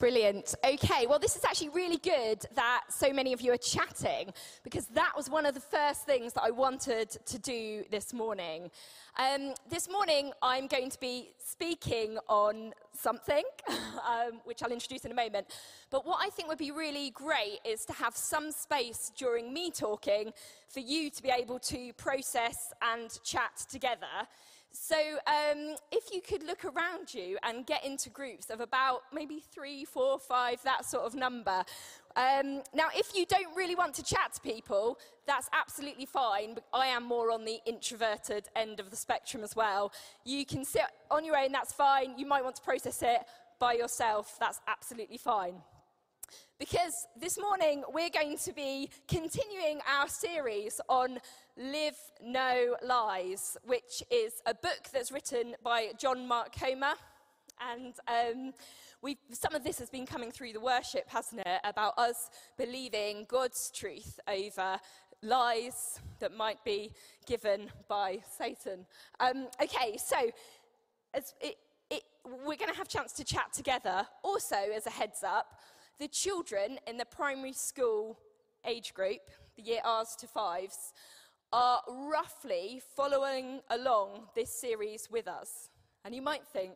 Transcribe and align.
Brilliant. 0.00 0.54
Okay, 0.64 1.06
well, 1.06 1.18
this 1.18 1.36
is 1.36 1.44
actually 1.44 1.68
really 1.68 1.98
good 1.98 2.46
that 2.54 2.84
so 2.88 3.12
many 3.12 3.34
of 3.34 3.42
you 3.42 3.52
are 3.52 3.58
chatting 3.58 4.32
because 4.64 4.86
that 4.86 5.12
was 5.14 5.28
one 5.28 5.44
of 5.44 5.52
the 5.52 5.60
first 5.60 6.06
things 6.06 6.32
that 6.32 6.42
I 6.42 6.50
wanted 6.50 7.10
to 7.10 7.38
do 7.38 7.84
this 7.90 8.14
morning. 8.14 8.70
Um, 9.18 9.52
this 9.68 9.90
morning, 9.90 10.32
I'm 10.40 10.68
going 10.68 10.88
to 10.88 10.98
be 11.00 11.32
speaking 11.36 12.16
on 12.30 12.72
something, 12.98 13.42
um, 13.68 14.40
which 14.44 14.62
I'll 14.62 14.72
introduce 14.72 15.04
in 15.04 15.12
a 15.12 15.14
moment. 15.14 15.48
But 15.90 16.06
what 16.06 16.20
I 16.22 16.30
think 16.30 16.48
would 16.48 16.56
be 16.56 16.70
really 16.70 17.10
great 17.10 17.58
is 17.66 17.84
to 17.84 17.92
have 17.92 18.16
some 18.16 18.52
space 18.52 19.12
during 19.18 19.52
me 19.52 19.70
talking 19.70 20.32
for 20.66 20.80
you 20.80 21.10
to 21.10 21.22
be 21.22 21.28
able 21.28 21.58
to 21.58 21.92
process 21.98 22.72
and 22.80 23.22
chat 23.22 23.66
together. 23.70 24.06
So, 24.72 24.96
um, 25.26 25.74
if 25.90 26.12
you 26.12 26.20
could 26.20 26.44
look 26.44 26.64
around 26.64 27.12
you 27.12 27.38
and 27.42 27.66
get 27.66 27.84
into 27.84 28.08
groups 28.08 28.50
of 28.50 28.60
about 28.60 29.02
maybe 29.12 29.42
three, 29.52 29.84
four, 29.84 30.18
five, 30.18 30.62
that 30.62 30.84
sort 30.84 31.04
of 31.04 31.14
number. 31.14 31.64
Um, 32.16 32.62
now, 32.72 32.88
if 32.94 33.14
you 33.14 33.26
don't 33.26 33.54
really 33.56 33.74
want 33.74 33.94
to 33.94 34.04
chat 34.04 34.32
to 34.34 34.40
people, 34.40 34.98
that's 35.26 35.48
absolutely 35.52 36.06
fine. 36.06 36.54
But 36.54 36.64
I 36.72 36.86
am 36.86 37.04
more 37.04 37.32
on 37.32 37.44
the 37.44 37.58
introverted 37.66 38.48
end 38.54 38.78
of 38.78 38.90
the 38.90 38.96
spectrum 38.96 39.42
as 39.42 39.56
well. 39.56 39.92
You 40.24 40.46
can 40.46 40.64
sit 40.64 40.82
on 41.10 41.24
your 41.24 41.36
own, 41.36 41.50
that's 41.50 41.72
fine. 41.72 42.16
You 42.16 42.26
might 42.26 42.44
want 42.44 42.56
to 42.56 42.62
process 42.62 43.02
it 43.02 43.22
by 43.58 43.74
yourself, 43.74 44.36
that's 44.40 44.60
absolutely 44.66 45.18
fine 45.18 45.54
because 46.60 47.06
this 47.18 47.38
morning 47.40 47.82
we're 47.90 48.10
going 48.10 48.36
to 48.36 48.52
be 48.52 48.90
continuing 49.08 49.80
our 49.90 50.06
series 50.06 50.78
on 50.90 51.18
Live 51.56 51.96
No 52.22 52.76
Lies, 52.86 53.56
which 53.64 54.02
is 54.10 54.42
a 54.44 54.52
book 54.52 54.82
that's 54.92 55.10
written 55.10 55.54
by 55.64 55.92
John 55.98 56.28
Mark 56.28 56.54
Comer. 56.54 56.92
And 57.72 57.94
um, 58.06 58.52
some 59.32 59.54
of 59.54 59.64
this 59.64 59.78
has 59.78 59.88
been 59.88 60.04
coming 60.04 60.30
through 60.30 60.52
the 60.52 60.60
worship, 60.60 61.08
hasn't 61.08 61.40
it? 61.46 61.60
About 61.64 61.98
us 61.98 62.28
believing 62.58 63.24
God's 63.26 63.70
truth 63.70 64.20
over 64.28 64.78
lies 65.22 65.98
that 66.18 66.36
might 66.36 66.62
be 66.62 66.92
given 67.26 67.70
by 67.88 68.18
Satan. 68.36 68.84
Um, 69.18 69.48
okay, 69.62 69.96
so 69.96 70.16
it, 71.14 71.56
it, 71.90 72.02
we're 72.26 72.56
going 72.56 72.70
to 72.70 72.76
have 72.76 72.86
a 72.86 72.90
chance 72.90 73.12
to 73.14 73.24
chat 73.24 73.50
together. 73.54 74.06
Also, 74.22 74.56
as 74.76 74.86
a 74.86 74.90
heads 74.90 75.24
up, 75.26 75.58
the 76.00 76.08
children 76.08 76.78
in 76.86 76.96
the 76.96 77.04
primary 77.04 77.52
school 77.52 78.18
age 78.66 78.94
group, 78.94 79.20
the 79.54 79.62
year 79.62 79.80
R's 79.84 80.16
to 80.16 80.26
fives, 80.26 80.94
are 81.52 81.82
roughly 81.88 82.80
following 82.96 83.60
along 83.68 84.28
this 84.34 84.50
series 84.50 85.08
with 85.10 85.28
us. 85.28 85.68
And 86.04 86.14
you 86.14 86.22
might 86.22 86.46
think, 86.46 86.72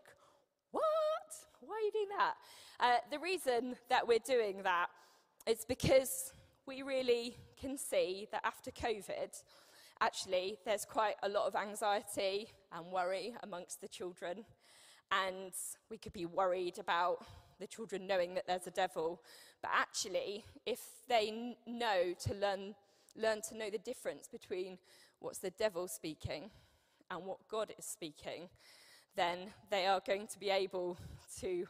what? 0.72 0.83
Why 1.61 1.75
are 1.75 1.81
you 1.81 1.92
doing 1.92 2.19
that? 2.19 2.34
Uh, 2.78 2.97
the 3.11 3.19
reason 3.19 3.77
that 3.89 4.06
we're 4.06 4.19
doing 4.19 4.62
that 4.62 4.89
is 5.47 5.64
because 5.66 6.31
we 6.66 6.83
really 6.83 7.38
can 7.59 7.78
see 7.78 8.28
that 8.31 8.42
after 8.44 8.70
COVID, 8.70 9.42
actually, 10.03 10.59
there's 10.66 10.84
quite 10.84 11.14
a 11.22 11.31
lot 11.31 11.47
of 11.47 11.56
anxiety 11.56 12.50
and 12.72 12.92
worry 12.92 13.34
amongst 13.42 13.81
the 13.81 13.88
children. 13.88 14.44
And 15.11 15.53
we 15.91 15.97
could 15.97 16.12
be 16.12 16.27
worried 16.27 16.78
about 16.78 17.25
the 17.58 17.66
children 17.66 18.06
knowing 18.06 18.34
that 18.34 18.47
there's 18.47 18.66
a 18.66 18.70
devil. 18.70 19.22
But 19.62 19.70
actually, 19.74 20.44
if 20.66 20.80
they 21.08 21.56
know 21.66 22.14
to 22.24 22.34
learn, 22.34 22.74
learn 23.16 23.41
to 23.48 23.56
know 23.56 23.70
the 23.70 23.78
difference 23.78 24.28
between 24.28 24.78
what's 25.20 25.38
the 25.38 25.50
devil 25.50 25.88
speaking 25.88 26.50
and 27.10 27.25
what 27.25 27.38
God 27.48 27.72
is 27.78 27.84
speaking, 27.84 28.48
then 29.16 29.38
they 29.70 29.86
are 29.86 30.00
going 30.06 30.27
to 30.28 30.38
be 30.38 30.50
able 30.50 30.98
to 31.41 31.66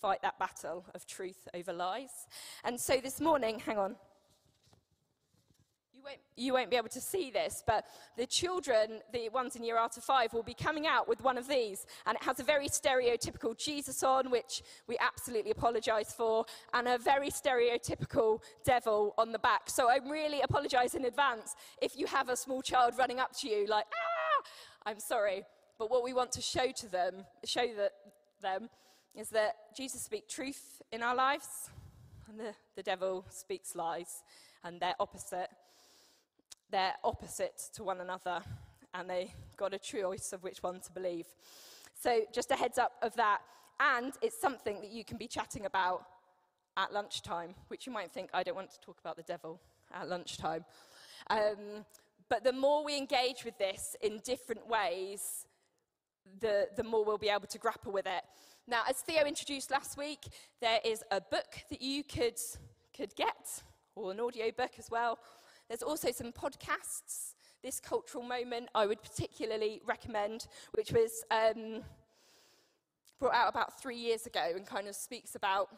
fight 0.00 0.22
that 0.22 0.38
battle 0.38 0.84
of 0.94 1.06
truth 1.06 1.48
over 1.54 1.72
lies. 1.72 2.26
And 2.64 2.80
so 2.80 3.00
this 3.00 3.20
morning, 3.20 3.58
hang 3.58 3.78
on 3.78 3.96
won't, 6.06 6.18
you 6.36 6.52
won't 6.52 6.70
be 6.70 6.76
able 6.76 6.88
to 6.88 7.00
see 7.00 7.30
this, 7.30 7.64
but 7.66 7.84
the 8.16 8.26
children, 8.26 9.00
the 9.12 9.28
ones 9.28 9.56
in 9.56 9.64
year 9.64 9.76
R 9.76 9.88
to 9.90 10.00
five, 10.00 10.32
will 10.32 10.44
be 10.44 10.54
coming 10.54 10.86
out 10.86 11.08
with 11.08 11.20
one 11.20 11.36
of 11.36 11.48
these. 11.48 11.84
And 12.06 12.16
it 12.16 12.22
has 12.22 12.38
a 12.38 12.44
very 12.44 12.68
stereotypical 12.68 13.58
Jesus 13.58 14.02
on, 14.02 14.30
which 14.30 14.62
we 14.86 14.96
absolutely 15.00 15.50
apologize 15.50 16.14
for, 16.16 16.44
and 16.72 16.86
a 16.86 16.98
very 16.98 17.30
stereotypical 17.30 18.40
devil 18.64 19.14
on 19.18 19.32
the 19.32 19.38
back. 19.38 19.68
So 19.68 19.90
I 19.90 19.98
really 20.08 20.40
apologize 20.42 20.94
in 20.94 21.04
advance 21.04 21.56
if 21.82 21.96
you 21.98 22.06
have 22.06 22.28
a 22.28 22.36
small 22.36 22.62
child 22.62 22.94
running 22.96 23.18
up 23.18 23.36
to 23.40 23.48
you 23.48 23.66
like, 23.66 23.86
ah, 23.92 24.90
I'm 24.90 25.00
sorry. 25.00 25.44
But 25.78 25.90
what 25.90 26.04
we 26.04 26.14
want 26.14 26.30
to 26.32 26.40
show 26.40 26.70
to 26.70 26.88
them, 26.88 27.24
show 27.44 27.66
them, 28.40 28.68
is 29.14 29.30
that 29.30 29.56
Jesus 29.76 30.02
speaks 30.02 30.32
truth 30.32 30.82
in 30.92 31.02
our 31.02 31.16
lives, 31.16 31.70
and 32.28 32.38
the, 32.38 32.54
the 32.76 32.82
devil 32.82 33.26
speaks 33.28 33.74
lies, 33.74 34.22
and 34.62 34.80
they're 34.80 34.94
opposite 35.00 35.48
they're 36.70 36.94
opposite 37.04 37.70
to 37.74 37.84
one 37.84 38.00
another 38.00 38.42
and 38.94 39.08
they 39.08 39.32
got 39.56 39.74
a 39.74 39.78
choice 39.78 40.32
of 40.32 40.42
which 40.42 40.62
one 40.62 40.80
to 40.80 40.92
believe. 40.92 41.26
So, 41.98 42.22
just 42.32 42.50
a 42.50 42.54
heads 42.54 42.78
up 42.78 42.92
of 43.02 43.14
that. 43.16 43.40
And 43.78 44.12
it's 44.22 44.40
something 44.40 44.80
that 44.80 44.90
you 44.90 45.04
can 45.04 45.18
be 45.18 45.26
chatting 45.26 45.66
about 45.66 46.06
at 46.76 46.92
lunchtime, 46.92 47.54
which 47.68 47.86
you 47.86 47.92
might 47.92 48.10
think, 48.10 48.30
I 48.32 48.42
don't 48.42 48.54
want 48.54 48.70
to 48.70 48.80
talk 48.80 48.98
about 49.00 49.16
the 49.16 49.22
devil 49.22 49.60
at 49.94 50.08
lunchtime. 50.08 50.64
Um, 51.28 51.84
but 52.28 52.42
the 52.42 52.52
more 52.52 52.84
we 52.84 52.96
engage 52.96 53.44
with 53.44 53.56
this 53.58 53.96
in 54.02 54.20
different 54.24 54.66
ways, 54.66 55.46
the, 56.40 56.68
the 56.76 56.82
more 56.82 57.04
we'll 57.04 57.18
be 57.18 57.28
able 57.28 57.46
to 57.46 57.58
grapple 57.58 57.92
with 57.92 58.06
it. 58.06 58.22
Now, 58.66 58.82
as 58.88 58.96
Theo 58.96 59.24
introduced 59.24 59.70
last 59.70 59.96
week, 59.96 60.26
there 60.60 60.80
is 60.84 61.04
a 61.10 61.20
book 61.20 61.64
that 61.70 61.80
you 61.80 62.02
could, 62.02 62.38
could 62.96 63.14
get, 63.14 63.62
or 63.94 64.10
an 64.10 64.20
audio 64.20 64.50
book 64.50 64.72
as 64.78 64.90
well, 64.90 65.18
there's 65.68 65.82
also 65.82 66.10
some 66.12 66.32
podcasts. 66.32 67.34
This 67.62 67.80
cultural 67.80 68.22
moment 68.22 68.68
I 68.74 68.86
would 68.86 69.02
particularly 69.02 69.80
recommend, 69.84 70.46
which 70.72 70.92
was 70.92 71.24
um, 71.30 71.82
brought 73.18 73.34
out 73.34 73.48
about 73.48 73.80
three 73.80 73.96
years 73.96 74.26
ago 74.26 74.52
and 74.54 74.66
kind 74.66 74.86
of 74.88 74.94
speaks 74.94 75.34
about 75.34 75.68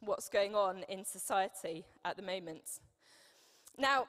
what's 0.00 0.28
going 0.28 0.54
on 0.54 0.84
in 0.88 1.04
society 1.04 1.84
at 2.04 2.16
the 2.16 2.22
moment. 2.22 2.80
Now, 3.78 4.06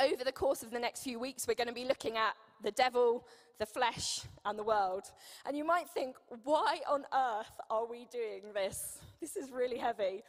over 0.00 0.24
the 0.24 0.32
course 0.32 0.62
of 0.62 0.70
the 0.70 0.78
next 0.78 1.02
few 1.02 1.18
weeks, 1.18 1.46
we're 1.46 1.54
going 1.54 1.68
to 1.68 1.74
be 1.74 1.84
looking 1.84 2.16
at 2.16 2.34
the 2.62 2.70
devil, 2.72 3.26
the 3.58 3.66
flesh, 3.66 4.22
and 4.44 4.58
the 4.58 4.64
world. 4.64 5.04
And 5.46 5.56
you 5.56 5.64
might 5.64 5.88
think, 5.88 6.16
why 6.44 6.80
on 6.88 7.04
earth 7.14 7.60
are 7.70 7.86
we 7.86 8.06
doing 8.10 8.52
this? 8.54 8.98
This 9.20 9.36
is 9.36 9.50
really 9.50 9.78
heavy. 9.78 10.22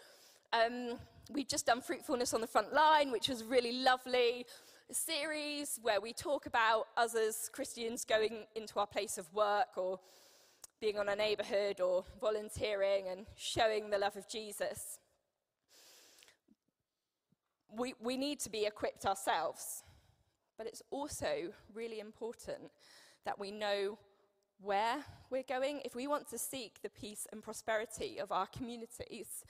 Um, 0.52 1.00
we've 1.32 1.48
just 1.48 1.66
done 1.66 1.82
Fruitfulness 1.82 2.34
on 2.34 2.42
the 2.42 2.48
Front 2.48 2.74
Line, 2.74 3.12
which 3.12 3.30
was 3.30 3.44
really 3.44 3.84
lovely. 3.84 4.46
Series 4.92 5.80
where 5.82 6.02
we 6.02 6.14
talk 6.14 6.46
about 6.46 6.88
us 6.98 7.16
as 7.16 7.50
Christians 7.52 8.06
going 8.06 8.46
into 8.56 8.80
our 8.80 8.86
place 8.86 9.18
of 9.18 9.34
work 9.34 9.78
or 9.78 10.00
being 10.80 11.00
on 11.00 11.10
a 11.10 11.16
neighborhood 11.16 11.80
or 11.80 12.04
volunteering 12.20 13.08
and 13.08 13.26
showing 13.36 13.90
the 13.90 13.98
love 13.98 14.18
of 14.18 14.28
Jesus. 14.28 15.00
We, 17.76 17.96
we 18.00 18.18
need 18.18 18.40
to 18.42 18.50
be 18.50 18.66
equipped 18.66 19.06
ourselves, 19.06 19.84
but 20.58 20.68
it's 20.68 20.84
also 20.92 21.54
really 21.74 22.00
important 22.00 22.70
that 23.26 23.40
we 23.40 23.50
know 23.50 23.98
where 24.62 25.04
we're 25.30 25.44
going. 25.44 25.82
If 25.86 25.96
we 25.96 26.06
want 26.06 26.30
to 26.30 26.38
seek 26.38 26.82
the 26.84 26.90
peace 26.90 27.26
and 27.32 27.42
prosperity 27.42 28.20
of 28.20 28.32
our 28.32 28.48
communities, 28.48 29.44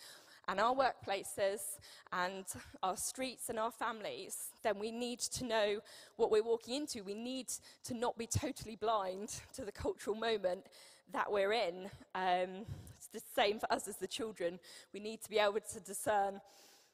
and 0.48 0.60
our 0.60 0.76
workplaces 0.76 1.78
and 2.12 2.46
our 2.82 2.98
streets 2.98 3.50
and 3.50 3.58
our 3.58 3.72
families, 3.72 4.50
then 4.62 4.78
we 4.80 4.92
need 4.92 5.20
to 5.20 5.46
know 5.46 5.80
what 6.18 6.32
we're 6.32 6.44
walking 6.44 6.76
into. 6.76 7.04
We 7.04 7.14
need 7.14 7.48
to 7.86 7.94
not 7.94 8.18
be 8.18 8.28
totally 8.28 8.76
blind 8.76 9.40
to 9.54 9.64
the 9.64 9.72
cultural 9.72 10.16
moment 10.16 10.66
that 11.14 11.32
we're 11.32 11.54
in. 11.54 11.90
Um, 12.16 12.66
it's 12.98 13.08
the 13.14 13.22
same 13.36 13.60
for 13.60 13.72
us 13.72 13.88
as 13.88 13.98
the 13.98 14.08
children. 14.08 14.60
We 14.94 15.00
need 15.00 15.22
to 15.22 15.30
be 15.30 15.40
able 15.40 15.60
to 15.74 15.80
discern 15.80 16.42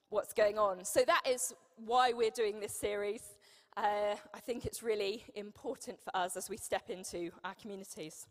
what's 0.10 0.34
going 0.34 0.58
on. 0.58 0.86
So 0.86 1.02
that 1.06 1.22
is 1.28 1.54
why 1.86 2.14
we're 2.14 2.32
doing 2.32 2.60
this 2.60 2.74
series. 2.74 3.24
Uh, 3.78 4.16
I 4.34 4.40
think 4.40 4.66
it's 4.66 4.84
really 4.84 5.24
important 5.36 6.00
for 6.04 6.16
us 6.16 6.36
as 6.36 6.50
we 6.50 6.58
step 6.58 6.90
into 6.90 7.32
our 7.44 7.54
communities. 7.56 8.28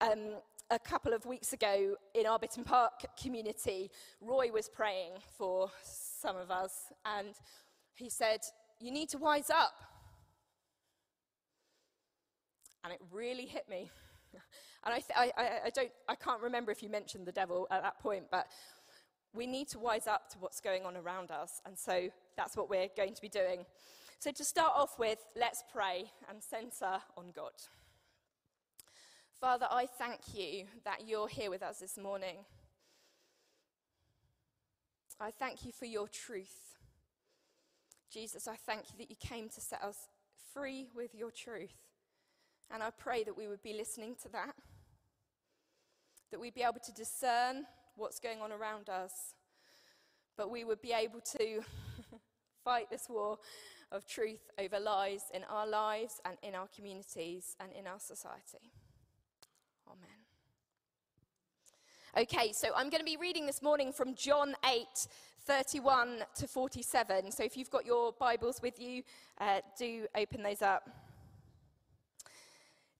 Um, 0.00 0.36
a 0.72 0.78
couple 0.78 1.12
of 1.12 1.26
weeks 1.26 1.52
ago 1.52 1.96
in 2.14 2.24
our 2.24 2.38
Bitton 2.38 2.64
Park 2.64 2.92
community, 3.20 3.90
Roy 4.22 4.50
was 4.50 4.70
praying 4.70 5.12
for 5.36 5.70
some 5.82 6.36
of 6.36 6.50
us, 6.50 6.72
and 7.04 7.34
he 7.94 8.08
said, 8.08 8.40
You 8.80 8.90
need 8.90 9.10
to 9.10 9.18
wise 9.18 9.50
up. 9.50 9.74
And 12.84 12.92
it 12.92 13.00
really 13.12 13.46
hit 13.46 13.68
me. 13.68 13.90
And 14.84 14.92
I, 14.92 14.98
th- 14.98 15.32
I, 15.36 15.60
I, 15.66 15.70
don't, 15.70 15.92
I 16.08 16.16
can't 16.16 16.42
remember 16.42 16.72
if 16.72 16.82
you 16.82 16.88
mentioned 16.88 17.24
the 17.24 17.30
devil 17.30 17.68
at 17.70 17.84
that 17.84 18.00
point, 18.00 18.24
but 18.32 18.48
we 19.32 19.46
need 19.46 19.68
to 19.68 19.78
wise 19.78 20.08
up 20.08 20.28
to 20.30 20.38
what's 20.40 20.60
going 20.60 20.84
on 20.84 20.96
around 20.96 21.30
us. 21.30 21.60
And 21.64 21.78
so 21.78 22.08
that's 22.36 22.56
what 22.56 22.68
we're 22.68 22.88
going 22.96 23.14
to 23.14 23.22
be 23.22 23.28
doing. 23.28 23.64
So 24.18 24.32
to 24.32 24.44
start 24.44 24.72
off 24.74 24.98
with, 24.98 25.20
let's 25.36 25.62
pray 25.72 26.10
and 26.28 26.42
center 26.42 27.00
on 27.16 27.30
God. 27.32 27.52
Father, 29.42 29.66
I 29.68 29.86
thank 29.98 30.20
you 30.34 30.66
that 30.84 31.08
you're 31.08 31.26
here 31.26 31.50
with 31.50 31.64
us 31.64 31.80
this 31.80 31.98
morning. 31.98 32.44
I 35.18 35.32
thank 35.32 35.64
you 35.66 35.72
for 35.72 35.84
your 35.84 36.06
truth. 36.06 36.76
Jesus, 38.08 38.46
I 38.46 38.54
thank 38.54 38.92
you 38.92 38.98
that 38.98 39.10
you 39.10 39.16
came 39.16 39.48
to 39.48 39.60
set 39.60 39.82
us 39.82 39.96
free 40.54 40.86
with 40.94 41.12
your 41.12 41.32
truth. 41.32 41.74
And 42.72 42.84
I 42.84 42.90
pray 42.90 43.24
that 43.24 43.36
we 43.36 43.48
would 43.48 43.64
be 43.64 43.72
listening 43.72 44.14
to 44.22 44.28
that, 44.28 44.54
that 46.30 46.38
we'd 46.38 46.54
be 46.54 46.62
able 46.62 46.80
to 46.86 46.92
discern 46.92 47.64
what's 47.96 48.20
going 48.20 48.40
on 48.40 48.52
around 48.52 48.88
us, 48.88 49.34
but 50.36 50.52
we 50.52 50.62
would 50.62 50.80
be 50.80 50.92
able 50.92 51.20
to 51.38 51.62
fight 52.64 52.90
this 52.92 53.08
war 53.10 53.38
of 53.90 54.06
truth 54.06 54.52
over 54.56 54.78
lies 54.78 55.22
in 55.34 55.42
our 55.50 55.66
lives 55.66 56.20
and 56.24 56.36
in 56.44 56.54
our 56.54 56.68
communities 56.72 57.56
and 57.58 57.72
in 57.72 57.88
our 57.88 57.98
society. 57.98 58.70
Amen. 59.92 60.08
Okay, 62.14 62.52
so 62.52 62.68
I'm 62.76 62.90
going 62.90 63.00
to 63.00 63.06
be 63.06 63.16
reading 63.16 63.46
this 63.46 63.62
morning 63.62 63.90
from 63.90 64.14
John 64.14 64.54
8, 64.70 64.86
31 65.46 66.18
to 66.34 66.46
47. 66.46 67.32
So 67.32 67.42
if 67.42 67.56
you've 67.56 67.70
got 67.70 67.86
your 67.86 68.12
Bibles 68.12 68.60
with 68.60 68.78
you, 68.78 69.02
uh, 69.40 69.60
do 69.78 70.06
open 70.14 70.42
those 70.42 70.60
up. 70.60 70.90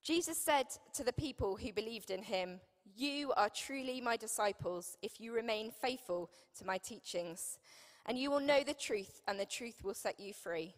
Jesus 0.03 0.39
said 0.39 0.65
to 0.95 1.05
the 1.05 1.13
people 1.13 1.57
who 1.57 1.75
believed 1.75 2.11
in 2.11 2.23
him, 2.23 2.59
You 2.97 3.35
are 3.37 3.51
truly 3.51 4.01
my 4.01 4.17
disciples 4.17 4.97
if 5.03 5.21
you 5.21 5.35
remain 5.35 5.71
faithful 5.71 6.31
to 6.59 6.65
my 6.65 6.79
teachings, 6.79 7.59
and 8.07 8.19
you 8.19 8.31
will 8.31 8.41
know 8.41 8.65
the 8.65 8.73
truth, 8.73 9.21
and 9.29 9.39
the 9.39 9.45
truth 9.45 9.85
will 9.85 9.93
set 9.93 10.19
you 10.19 10.33
free. 10.33 10.75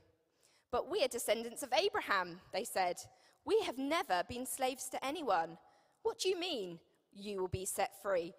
But 0.72 0.90
we 0.90 1.04
are 1.04 1.08
descendants 1.08 1.62
of 1.62 1.72
Abraham, 1.72 2.40
they 2.52 2.64
said. 2.64 2.96
We 3.44 3.60
have 3.60 3.78
never 3.78 4.24
been 4.28 4.44
slaves 4.44 4.88
to 4.88 5.06
anyone. 5.06 5.56
What 6.02 6.18
do 6.18 6.28
you 6.28 6.38
mean, 6.38 6.80
you 7.14 7.40
will 7.40 7.48
be 7.48 7.64
set 7.64 8.00
free? 8.02 8.34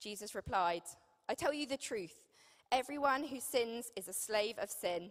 Jesus 0.00 0.34
replied, 0.34 0.82
I 1.28 1.34
tell 1.34 1.52
you 1.52 1.66
the 1.66 1.76
truth. 1.76 2.14
Everyone 2.72 3.24
who 3.24 3.40
sins 3.40 3.90
is 3.96 4.08
a 4.08 4.12
slave 4.12 4.58
of 4.58 4.70
sin. 4.70 5.10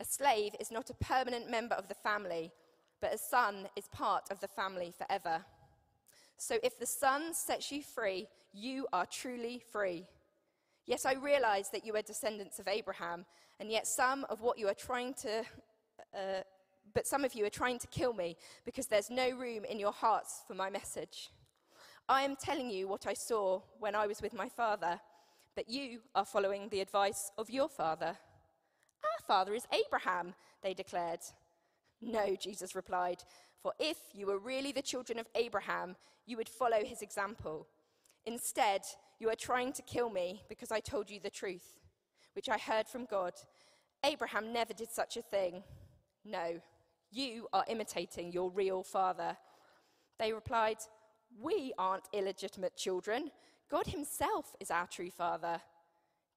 A 0.00 0.04
slave 0.04 0.52
is 0.60 0.70
not 0.70 0.90
a 0.90 0.94
permanent 0.94 1.50
member 1.50 1.74
of 1.74 1.88
the 1.88 1.94
family, 1.94 2.52
but 3.00 3.14
a 3.14 3.18
son 3.18 3.68
is 3.76 3.88
part 3.88 4.30
of 4.30 4.40
the 4.40 4.48
family 4.48 4.92
forever. 4.96 5.44
So 6.42 6.58
if 6.64 6.76
the 6.76 6.86
Son 6.86 7.34
sets 7.34 7.70
you 7.70 7.84
free, 7.84 8.26
you 8.52 8.88
are 8.92 9.06
truly 9.06 9.62
free. 9.70 10.08
Yes, 10.86 11.06
I 11.06 11.14
realize 11.14 11.70
that 11.70 11.86
you 11.86 11.94
are 11.94 12.02
descendants 12.02 12.58
of 12.58 12.66
Abraham, 12.66 13.24
and 13.60 13.70
yet 13.70 13.86
some 13.86 14.26
of 14.28 14.40
what 14.40 14.58
you 14.58 14.66
are 14.66 14.74
trying 14.74 15.14
to, 15.22 15.44
uh, 16.12 16.42
but 16.94 17.06
some 17.06 17.24
of 17.24 17.34
you 17.34 17.44
are 17.46 17.50
trying 17.50 17.78
to 17.78 17.86
kill 17.86 18.12
me 18.12 18.36
because 18.64 18.88
there's 18.88 19.08
no 19.08 19.30
room 19.30 19.64
in 19.64 19.78
your 19.78 19.92
hearts 19.92 20.42
for 20.48 20.54
my 20.54 20.68
message. 20.68 21.30
I 22.12 22.24
am 22.24 22.36
telling 22.36 22.68
you 22.68 22.88
what 22.88 23.06
I 23.06 23.14
saw 23.14 23.62
when 23.78 23.94
I 23.94 24.06
was 24.06 24.20
with 24.20 24.34
my 24.34 24.46
father, 24.46 25.00
but 25.56 25.70
you 25.70 26.00
are 26.14 26.26
following 26.26 26.68
the 26.68 26.82
advice 26.82 27.32
of 27.38 27.48
your 27.48 27.70
father. 27.70 28.18
Our 29.02 29.26
father 29.26 29.54
is 29.54 29.66
Abraham, 29.72 30.34
they 30.62 30.74
declared. 30.74 31.20
No, 32.02 32.36
Jesus 32.36 32.74
replied, 32.74 33.22
for 33.62 33.72
if 33.78 33.96
you 34.12 34.26
were 34.26 34.38
really 34.38 34.72
the 34.72 34.82
children 34.82 35.18
of 35.18 35.26
Abraham, 35.34 35.96
you 36.26 36.36
would 36.36 36.50
follow 36.50 36.84
his 36.84 37.00
example. 37.00 37.66
Instead, 38.26 38.82
you 39.18 39.30
are 39.30 39.34
trying 39.34 39.72
to 39.72 39.80
kill 39.80 40.10
me 40.10 40.42
because 40.50 40.70
I 40.70 40.80
told 40.80 41.10
you 41.10 41.18
the 41.18 41.30
truth, 41.30 41.80
which 42.34 42.50
I 42.50 42.58
heard 42.58 42.88
from 42.88 43.06
God. 43.06 43.32
Abraham 44.04 44.52
never 44.52 44.74
did 44.74 44.90
such 44.90 45.16
a 45.16 45.22
thing. 45.22 45.64
No, 46.26 46.60
you 47.10 47.48
are 47.54 47.64
imitating 47.68 48.32
your 48.32 48.50
real 48.50 48.82
father. 48.82 49.38
They 50.18 50.34
replied, 50.34 50.76
We 51.40 51.72
aren't 51.78 52.08
illegitimate 52.12 52.76
children. 52.76 53.30
God 53.70 53.86
himself 53.86 54.54
is 54.60 54.70
our 54.70 54.86
true 54.86 55.10
father. 55.10 55.60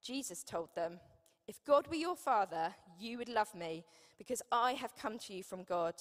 Jesus 0.01 0.43
told 0.43 0.69
them, 0.75 0.99
If 1.47 1.63
God 1.65 1.87
were 1.87 1.95
your 1.95 2.15
father, 2.15 2.73
you 2.99 3.17
would 3.17 3.29
love 3.29 3.53
me 3.53 3.83
because 4.17 4.41
I 4.51 4.73
have 4.73 4.95
come 4.95 5.17
to 5.19 5.33
you 5.33 5.43
from 5.43 5.63
God. 5.63 5.95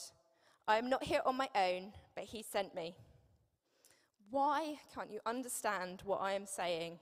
I 0.66 0.78
am 0.78 0.88
not 0.88 1.04
here 1.04 1.20
on 1.26 1.36
my 1.36 1.48
own, 1.54 1.92
but 2.14 2.24
he 2.24 2.42
sent 2.42 2.74
me. 2.74 2.96
Why 4.30 4.76
can't 4.94 5.10
you 5.10 5.20
understand 5.26 6.02
what 6.04 6.20
I 6.20 6.32
am 6.32 6.46
saying? 6.46 6.98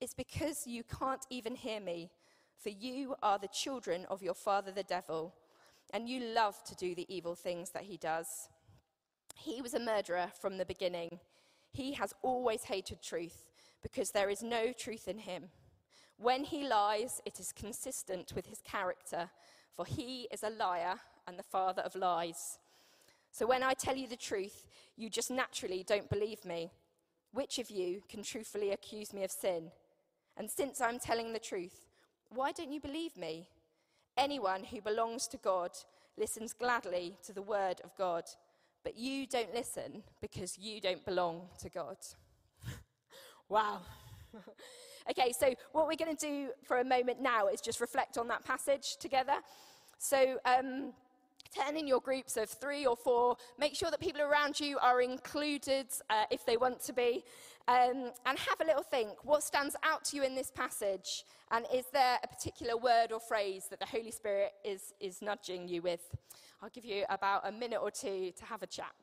It's 0.00 0.14
because 0.14 0.66
you 0.66 0.82
can't 0.84 1.26
even 1.30 1.54
hear 1.54 1.80
me, 1.80 2.10
for 2.58 2.70
you 2.70 3.14
are 3.22 3.38
the 3.38 3.48
children 3.48 4.06
of 4.08 4.22
your 4.22 4.34
father 4.34 4.70
the 4.70 4.82
devil, 4.82 5.34
and 5.92 6.08
you 6.08 6.20
love 6.20 6.62
to 6.64 6.74
do 6.76 6.94
the 6.94 7.06
evil 7.14 7.34
things 7.34 7.70
that 7.70 7.84
he 7.84 7.96
does. 7.96 8.48
He 9.40 9.62
was 9.62 9.72
a 9.72 9.80
murderer 9.80 10.32
from 10.40 10.58
the 10.58 10.66
beginning. 10.66 11.20
He 11.72 11.92
has 11.92 12.12
always 12.22 12.64
hated 12.64 13.00
truth 13.00 13.46
because 13.82 14.10
there 14.10 14.30
is 14.30 14.42
no 14.42 14.72
truth 14.72 15.06
in 15.06 15.18
him. 15.18 15.44
When 16.16 16.42
he 16.42 16.66
lies, 16.66 17.22
it 17.24 17.38
is 17.38 17.52
consistent 17.52 18.32
with 18.34 18.46
his 18.46 18.60
character, 18.62 19.30
for 19.76 19.86
he 19.86 20.26
is 20.32 20.42
a 20.42 20.50
liar 20.50 20.94
and 21.28 21.38
the 21.38 21.44
father 21.44 21.82
of 21.82 21.94
lies. 21.94 22.58
So 23.30 23.46
when 23.46 23.62
I 23.62 23.74
tell 23.74 23.94
you 23.94 24.08
the 24.08 24.16
truth, 24.16 24.66
you 24.96 25.08
just 25.08 25.30
naturally 25.30 25.84
don't 25.86 26.10
believe 26.10 26.44
me. 26.44 26.72
Which 27.32 27.60
of 27.60 27.70
you 27.70 28.02
can 28.08 28.24
truthfully 28.24 28.72
accuse 28.72 29.12
me 29.12 29.22
of 29.22 29.30
sin? 29.30 29.70
And 30.36 30.50
since 30.50 30.80
I'm 30.80 30.98
telling 30.98 31.32
the 31.32 31.38
truth, 31.38 31.86
why 32.30 32.50
don't 32.50 32.72
you 32.72 32.80
believe 32.80 33.16
me? 33.16 33.48
Anyone 34.16 34.64
who 34.64 34.80
belongs 34.80 35.28
to 35.28 35.36
God 35.36 35.70
listens 36.16 36.52
gladly 36.52 37.16
to 37.22 37.32
the 37.32 37.42
word 37.42 37.80
of 37.84 37.96
God, 37.96 38.24
but 38.84 38.96
you 38.96 39.26
don't 39.26 39.54
listen 39.54 40.02
because 40.20 40.58
you 40.58 40.80
don't 40.80 41.04
belong 41.04 41.42
to 41.60 41.68
God. 41.68 41.96
wow. 43.48 43.80
okay, 45.10 45.32
so 45.32 45.54
what 45.72 45.86
we're 45.86 45.96
going 45.96 46.16
to 46.16 46.26
do 46.26 46.48
for 46.64 46.80
a 46.80 46.84
moment 46.84 47.20
now 47.20 47.48
is 47.48 47.60
just 47.60 47.80
reflect 47.80 48.18
on 48.18 48.28
that 48.28 48.44
passage 48.44 48.96
together. 48.98 49.36
So, 49.98 50.38
um, 50.44 50.92
10 51.54 51.76
in 51.76 51.86
your 51.86 52.00
groups 52.00 52.36
of 52.36 52.48
three 52.48 52.86
or 52.86 52.96
four. 52.96 53.36
Make 53.58 53.74
sure 53.74 53.90
that 53.90 54.00
people 54.00 54.22
around 54.22 54.60
you 54.60 54.78
are 54.78 55.00
included 55.00 55.86
uh, 56.10 56.24
if 56.30 56.44
they 56.44 56.56
want 56.56 56.80
to 56.82 56.92
be. 56.92 57.24
Um, 57.66 58.12
and 58.24 58.38
have 58.38 58.60
a 58.62 58.64
little 58.64 58.82
think. 58.82 59.10
What 59.24 59.42
stands 59.42 59.76
out 59.82 60.04
to 60.06 60.16
you 60.16 60.22
in 60.22 60.34
this 60.34 60.50
passage? 60.50 61.24
And 61.50 61.66
is 61.72 61.84
there 61.92 62.18
a 62.22 62.26
particular 62.26 62.78
word 62.78 63.12
or 63.12 63.20
phrase 63.20 63.66
that 63.68 63.78
the 63.78 63.86
Holy 63.86 64.10
Spirit 64.10 64.52
is, 64.64 64.94
is 65.00 65.20
nudging 65.20 65.68
you 65.68 65.82
with? 65.82 66.00
I'll 66.62 66.70
give 66.70 66.86
you 66.86 67.04
about 67.10 67.46
a 67.46 67.52
minute 67.52 67.80
or 67.82 67.90
two 67.90 68.32
to 68.38 68.44
have 68.46 68.62
a 68.62 68.66
chat. 68.66 68.94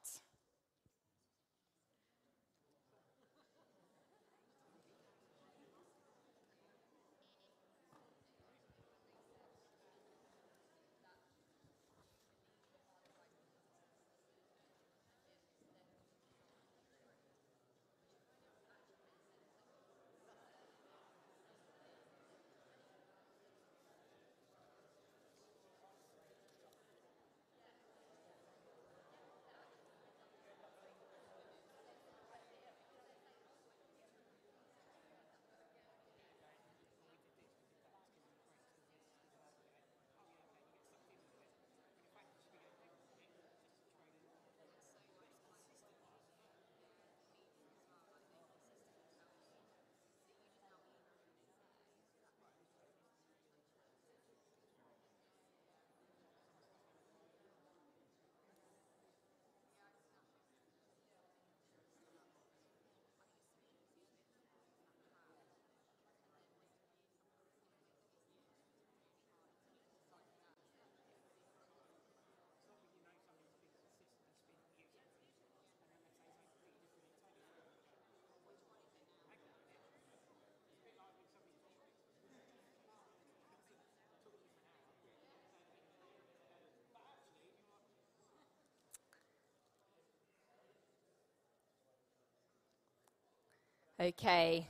Okay, 93.98 94.68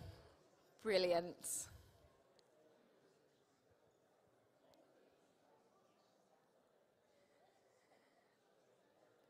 brilliant. 0.84 1.36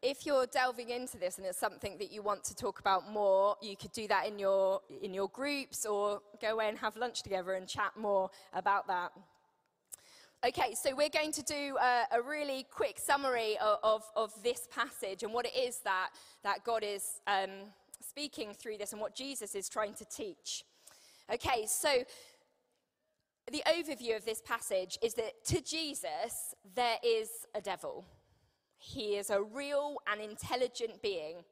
If 0.02 0.26
you're 0.26 0.48
delving 0.48 0.90
into 0.90 1.18
this 1.18 1.38
and 1.38 1.48
it's 1.48 1.58
something 1.58 1.98
that 2.00 2.12
you 2.12 2.22
want 2.22 2.44
to 2.44 2.56
talk 2.56 2.82
about 2.82 3.10
more, 3.10 3.56
you 3.62 3.78
could 3.78 3.94
do 3.94 4.06
that 4.10 4.28
in 4.28 4.38
your, 4.38 4.82
in 5.02 5.14
your 5.14 5.30
groups 5.30 5.86
or 5.86 6.22
go 6.42 6.52
away 6.56 6.68
and 6.68 6.78
have 6.78 6.98
lunch 6.98 7.24
together 7.24 7.54
and 7.54 7.66
chat 7.66 7.94
more 7.98 8.30
about 8.52 8.88
that. 8.88 9.14
Okay, 10.46 10.76
so 10.76 10.94
we're 10.94 11.08
going 11.08 11.32
to 11.32 11.42
do 11.42 11.78
a, 11.82 12.04
a 12.18 12.22
really 12.22 12.68
quick 12.70 13.00
summary 13.00 13.58
of, 13.60 13.80
of, 13.82 14.04
of, 14.18 14.44
this 14.44 14.68
passage 14.70 15.24
and 15.24 15.34
what 15.34 15.46
it 15.46 15.58
is 15.58 15.78
that, 15.86 16.10
that 16.44 16.66
God 16.66 16.84
is. 16.84 17.22
Um, 17.26 17.72
speaking 18.16 18.54
through 18.54 18.78
this 18.78 18.94
and 18.94 19.02
what 19.02 19.14
Jesus 19.14 19.56
is 19.56 19.68
trying 19.68 19.94
to 19.94 20.06
teach. 20.06 20.64
Okay, 21.30 21.66
so 21.68 21.90
the 23.52 23.62
overview 23.68 24.16
of 24.16 24.24
this 24.24 24.42
passage 24.42 24.98
is 25.04 25.16
that 25.16 25.44
to 25.48 25.60
Jesus, 25.62 26.56
there 26.76 26.96
is 27.04 27.28
a 27.54 27.60
devil. 27.60 28.06
He 28.78 29.18
is 29.18 29.30
a 29.30 29.42
real 29.42 29.98
and 30.10 30.22
intelligent 30.22 31.02
being. 31.02 31.44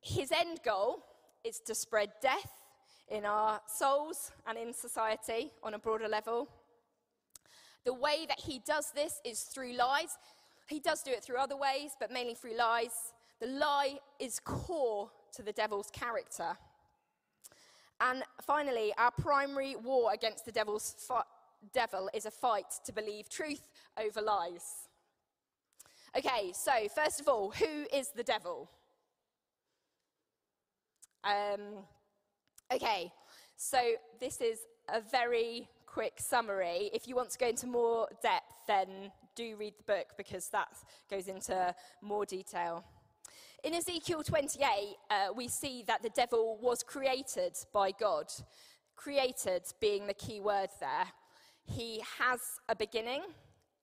His 0.00 0.32
end 0.32 0.60
goal 0.64 1.04
is 1.44 1.60
to 1.66 1.74
spread 1.74 2.10
death 2.22 2.50
in 3.10 3.26
our 3.26 3.60
souls 3.66 4.32
and 4.46 4.56
in 4.56 4.72
society 4.72 5.50
on 5.62 5.74
a 5.74 5.78
broader 5.78 6.08
level. 6.08 6.48
The 7.84 7.92
way 7.92 8.24
that 8.28 8.40
he 8.40 8.62
does 8.66 8.92
this 8.94 9.20
is 9.26 9.42
through 9.42 9.74
lies. 9.74 10.16
He 10.68 10.80
does 10.80 11.02
do 11.02 11.10
it 11.10 11.22
through 11.22 11.36
other 11.36 11.56
ways, 11.56 11.90
but 12.00 12.10
mainly 12.10 12.34
through 12.34 12.56
lies. 12.56 13.12
The 13.40 13.46
lie 13.46 13.98
is 14.18 14.40
core 14.40 15.10
to 15.34 15.42
the 15.42 15.52
devil's 15.52 15.90
character. 15.90 16.56
And 18.00 18.22
finally, 18.42 18.92
our 18.96 19.10
primary 19.10 19.74
war 19.76 20.12
against 20.12 20.44
the 20.44 20.52
devil's 20.52 20.94
devil 21.72 22.08
is 22.14 22.26
a 22.26 22.30
fight 22.30 22.72
to 22.84 22.92
believe 22.92 23.28
truth 23.28 23.62
over 23.98 24.22
lies. 24.22 24.88
Okay, 26.16 26.52
so 26.54 26.72
first 26.94 27.20
of 27.20 27.28
all, 27.28 27.50
who 27.50 27.86
is 27.92 28.10
the 28.10 28.22
devil? 28.22 28.70
Um, 31.24 31.84
okay, 32.72 33.12
so 33.56 33.78
this 34.20 34.40
is 34.40 34.60
a 34.88 35.00
very 35.00 35.68
quick 35.86 36.14
summary. 36.18 36.90
If 36.92 37.08
you 37.08 37.16
want 37.16 37.30
to 37.30 37.38
go 37.38 37.48
into 37.48 37.66
more 37.66 38.08
depth, 38.22 38.54
then 38.66 39.10
do 39.34 39.56
read 39.56 39.74
the 39.76 39.84
book 39.84 40.06
because 40.16 40.48
that 40.50 40.68
goes 41.10 41.28
into 41.28 41.74
more 42.00 42.24
detail. 42.24 42.84
In 43.64 43.74
Ezekiel 43.74 44.22
28, 44.22 44.94
uh, 45.10 45.32
we 45.34 45.48
see 45.48 45.82
that 45.88 46.00
the 46.00 46.10
devil 46.10 46.58
was 46.62 46.84
created 46.84 47.56
by 47.72 47.90
God. 47.90 48.26
Created 48.94 49.62
being 49.80 50.06
the 50.06 50.14
key 50.14 50.38
word 50.38 50.68
there. 50.78 51.06
He 51.64 52.00
has 52.20 52.40
a 52.68 52.76
beginning 52.76 53.22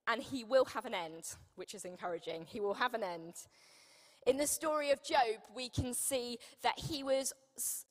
and 0.07 0.21
he 0.21 0.45
will 0.45 0.63
have 0.65 0.85
an 0.85 0.93
end, 0.93 1.35
which 1.55 1.75
is 1.75 1.83
encouraging. 1.83 2.45
He 2.47 2.61
will 2.61 2.75
have 2.75 2.93
an 2.93 3.03
end. 3.03 3.33
In 4.25 4.37
the 4.37 4.47
story 4.47 4.91
of 4.91 5.03
Job, 5.03 5.41
we 5.53 5.67
can 5.67 5.93
see 5.93 6.39
that 6.63 6.79
he 6.79 7.03
was 7.03 7.33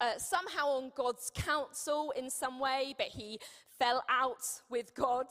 uh, 0.00 0.16
somehow 0.16 0.68
on 0.68 0.90
God's 0.96 1.30
counsel 1.34 2.14
in 2.16 2.30
some 2.30 2.58
way, 2.58 2.94
but 2.96 3.08
he 3.08 3.38
fell 3.78 4.02
out 4.08 4.42
with 4.70 4.94
God. 4.94 5.26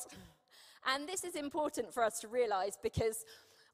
And 0.86 1.10
this 1.10 1.24
is 1.24 1.36
important 1.36 1.92
for 1.92 2.04
us 2.04 2.20
to 2.20 2.28
realize 2.28 2.78
because 2.82 3.26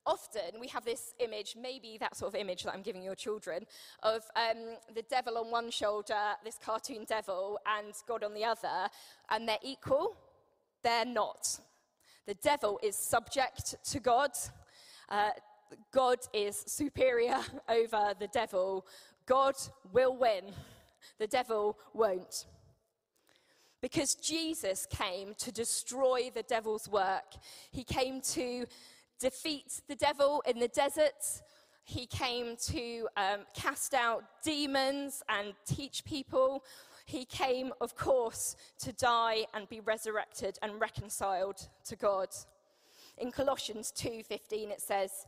often 0.10 0.60
we 0.60 0.68
have 0.68 0.84
this 0.84 1.14
image, 1.20 1.56
maybe 1.60 1.98
that 2.00 2.18
sort 2.18 2.34
of 2.34 2.40
image 2.40 2.64
that 2.64 2.74
I'm 2.74 2.82
giving 2.82 3.04
your 3.04 3.16
children, 3.16 3.66
of 4.02 4.24
um, 4.36 4.76
the 4.94 5.04
devil 5.04 5.38
on 5.38 5.52
one 5.52 5.70
shoulder, 5.70 6.34
this 6.44 6.58
cartoon 6.58 7.06
devil, 7.08 7.60
and 7.78 7.94
God 8.08 8.24
on 8.24 8.34
the 8.34 8.44
other, 8.44 8.90
and 9.30 9.48
they're 9.48 9.58
equal. 9.64 10.18
They're 10.82 11.06
not. 11.06 11.60
The 12.26 12.34
devil 12.36 12.80
is 12.82 12.96
subject 12.96 13.76
to 13.92 14.00
God. 14.00 14.32
Uh, 15.10 15.32
God 15.92 16.18
is 16.34 16.64
superior 16.68 17.38
over 17.70 18.14
the 18.20 18.28
devil. 18.28 18.86
God 19.26 19.56
will 19.94 20.18
win. 20.18 20.46
The 21.20 21.28
devil 21.28 21.78
won't. 21.94 22.46
Because 23.82 24.16
Jesus 24.16 24.86
came 24.90 25.34
to 25.38 25.52
destroy 25.52 26.32
the 26.34 26.44
devil's 26.44 26.90
work. 26.90 27.36
He 27.72 27.84
came 27.84 28.20
to 28.34 28.66
defeat 29.20 29.82
the 29.88 29.96
devil 29.96 30.42
in 30.48 30.60
the 30.60 30.68
desert. 30.68 31.42
He 31.84 32.06
came 32.06 32.56
to 32.68 33.08
um, 33.18 33.40
cast 33.54 33.94
out 33.94 34.24
demons 34.44 35.24
and 35.28 35.54
teach 35.66 36.06
people. 36.06 36.64
He 37.06 37.26
came, 37.26 37.74
of 37.82 37.96
course, 37.96 38.56
to 38.80 38.94
die 38.94 39.46
and 39.54 39.68
be 39.68 39.80
resurrected 39.80 40.60
and 40.62 40.80
reconciled 40.80 41.68
to 41.86 41.96
God. 41.96 42.30
In 43.18 43.32
Colossians 43.32 43.92
2:15 43.92 44.72
it 44.72 44.82
says, 44.82 45.26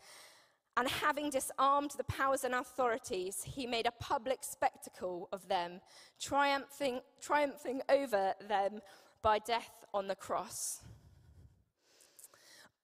"And 0.78 0.88
having 0.88 1.30
disarmed 1.30 1.92
the 1.92 2.06
powers 2.06 2.44
and 2.44 2.56
authorities, 2.56 3.44
he 3.44 3.68
made 3.68 3.88
a 3.88 3.92
public 3.92 4.44
spectacle 4.44 5.28
of 5.32 5.48
them, 5.48 5.82
triumphing, 6.20 7.02
triumphing 7.20 7.82
over 7.90 8.36
them 8.40 8.82
by 9.22 9.40
death 9.40 9.84
on 9.94 10.08
the 10.08 10.16
cross." 10.16 10.82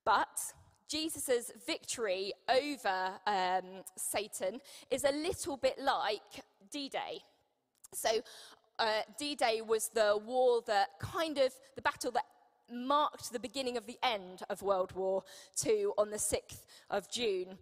But 0.04 0.54
Jesus' 0.88 1.52
victory 1.66 2.34
over 2.50 3.12
um, 3.26 3.84
Satan 3.96 4.60
is 4.90 5.04
a 5.04 5.12
little 5.12 5.58
bit 5.58 5.78
like 5.80 6.44
D 6.72 6.90
Day. 6.90 7.20
So 7.94 8.10
uh, 8.80 9.02
D 9.18 9.36
Day 9.36 9.62
was 9.62 9.90
the 9.90 10.20
war 10.24 10.62
that 10.68 11.00
kind 11.00 11.38
of, 11.38 11.54
the 11.76 11.82
battle 11.82 12.12
that 12.12 12.26
marked 12.72 13.32
the 13.32 13.40
beginning 13.40 13.78
of 13.78 13.86
the 13.86 13.98
end 14.04 14.44
of 14.50 14.62
World 14.62 14.94
War 14.94 15.24
II 15.66 15.88
on 15.98 16.10
the 16.10 16.18
6th 16.18 16.66
of 16.90 17.10
June. 17.10 17.58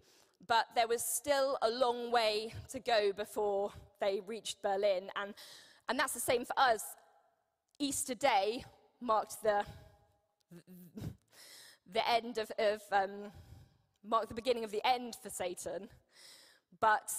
But 0.46 0.66
there 0.74 0.88
was 0.88 1.02
still 1.02 1.58
a 1.62 1.70
long 1.70 2.12
way 2.12 2.54
to 2.70 2.78
go 2.78 3.12
before 3.12 3.72
they 4.00 4.20
reached 4.26 4.62
Berlin. 4.62 5.10
And, 5.16 5.34
and 5.88 5.98
that's 5.98 6.12
the 6.12 6.20
same 6.20 6.44
for 6.44 6.58
us. 6.58 6.82
Easter 7.78 8.14
Day 8.14 8.64
marked 9.00 9.42
the, 9.42 9.64
the 11.92 12.08
end 12.08 12.38
of, 12.38 12.50
of 12.58 12.82
um, 12.92 13.32
the 14.28 14.34
beginning 14.34 14.64
of 14.64 14.70
the 14.70 14.86
end 14.86 15.16
for 15.22 15.30
Satan. 15.30 15.88
But 16.80 17.10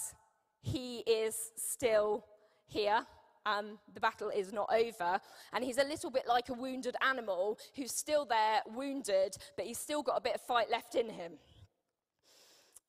he 0.62 0.98
is 0.98 1.52
still 1.56 2.24
here 2.66 3.06
um, 3.48 3.78
the 3.94 4.00
battle 4.00 4.30
is 4.30 4.52
not 4.52 4.68
over. 4.72 5.20
And 5.52 5.64
he's 5.64 5.78
a 5.78 5.84
little 5.84 6.10
bit 6.10 6.24
like 6.28 6.48
a 6.48 6.54
wounded 6.54 6.96
animal 7.06 7.58
who's 7.74 7.92
still 7.92 8.24
there, 8.24 8.60
wounded, 8.66 9.36
but 9.56 9.66
he's 9.66 9.78
still 9.78 10.02
got 10.02 10.18
a 10.18 10.20
bit 10.20 10.34
of 10.34 10.40
fight 10.42 10.70
left 10.70 10.94
in 10.94 11.08
him. 11.08 11.32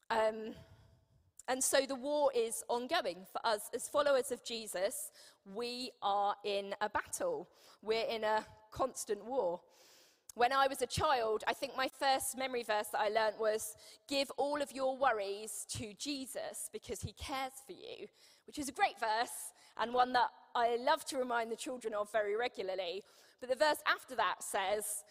Um, 0.09 0.53
and 1.47 1.63
so 1.63 1.85
the 1.87 1.95
war 1.95 2.31
is 2.35 2.63
ongoing. 2.67 3.25
For 3.31 3.45
us 3.45 3.69
as 3.73 3.87
followers 3.87 4.31
of 4.31 4.43
Jesus, 4.43 5.11
we 5.45 5.91
are 6.01 6.35
in 6.43 6.75
a 6.81 6.89
battle, 6.89 7.47
we're 7.81 8.05
in 8.05 8.23
a 8.23 8.45
constant 8.71 9.23
war. 9.25 9.61
When 10.39 10.53
I 10.53 10.67
was 10.67 10.81
a 10.81 10.87
child, 10.87 11.43
I 11.47 11.53
think 11.53 11.75
my 11.75 11.89
first 11.99 12.37
memory 12.37 12.63
verse 12.63 12.87
that 12.93 13.01
I 13.01 13.09
learnt 13.09 13.37
was 13.37 13.75
Give 14.07 14.31
all 14.37 14.61
of 14.61 14.71
your 14.71 14.95
worries 14.95 15.65
to 15.71 15.93
Jesus 15.95 16.69
because 16.71 17.01
he 17.01 17.11
cares 17.11 17.51
for 17.65 17.73
you, 17.73 18.07
which 18.47 18.57
is 18.57 18.69
a 18.69 18.71
great 18.71 18.97
verse 19.01 19.51
and 19.77 19.93
one 19.93 20.13
that 20.13 20.29
I 20.55 20.77
love 20.77 21.03
to 21.07 21.17
remind 21.17 21.51
the 21.51 21.57
children 21.57 21.93
of 21.93 22.09
very 22.13 22.37
regularly. 22.37 23.03
But 23.41 23.49
the 23.49 23.57
verse 23.57 23.79
after 23.85 24.15
that 24.15 24.35
says, 24.41 25.03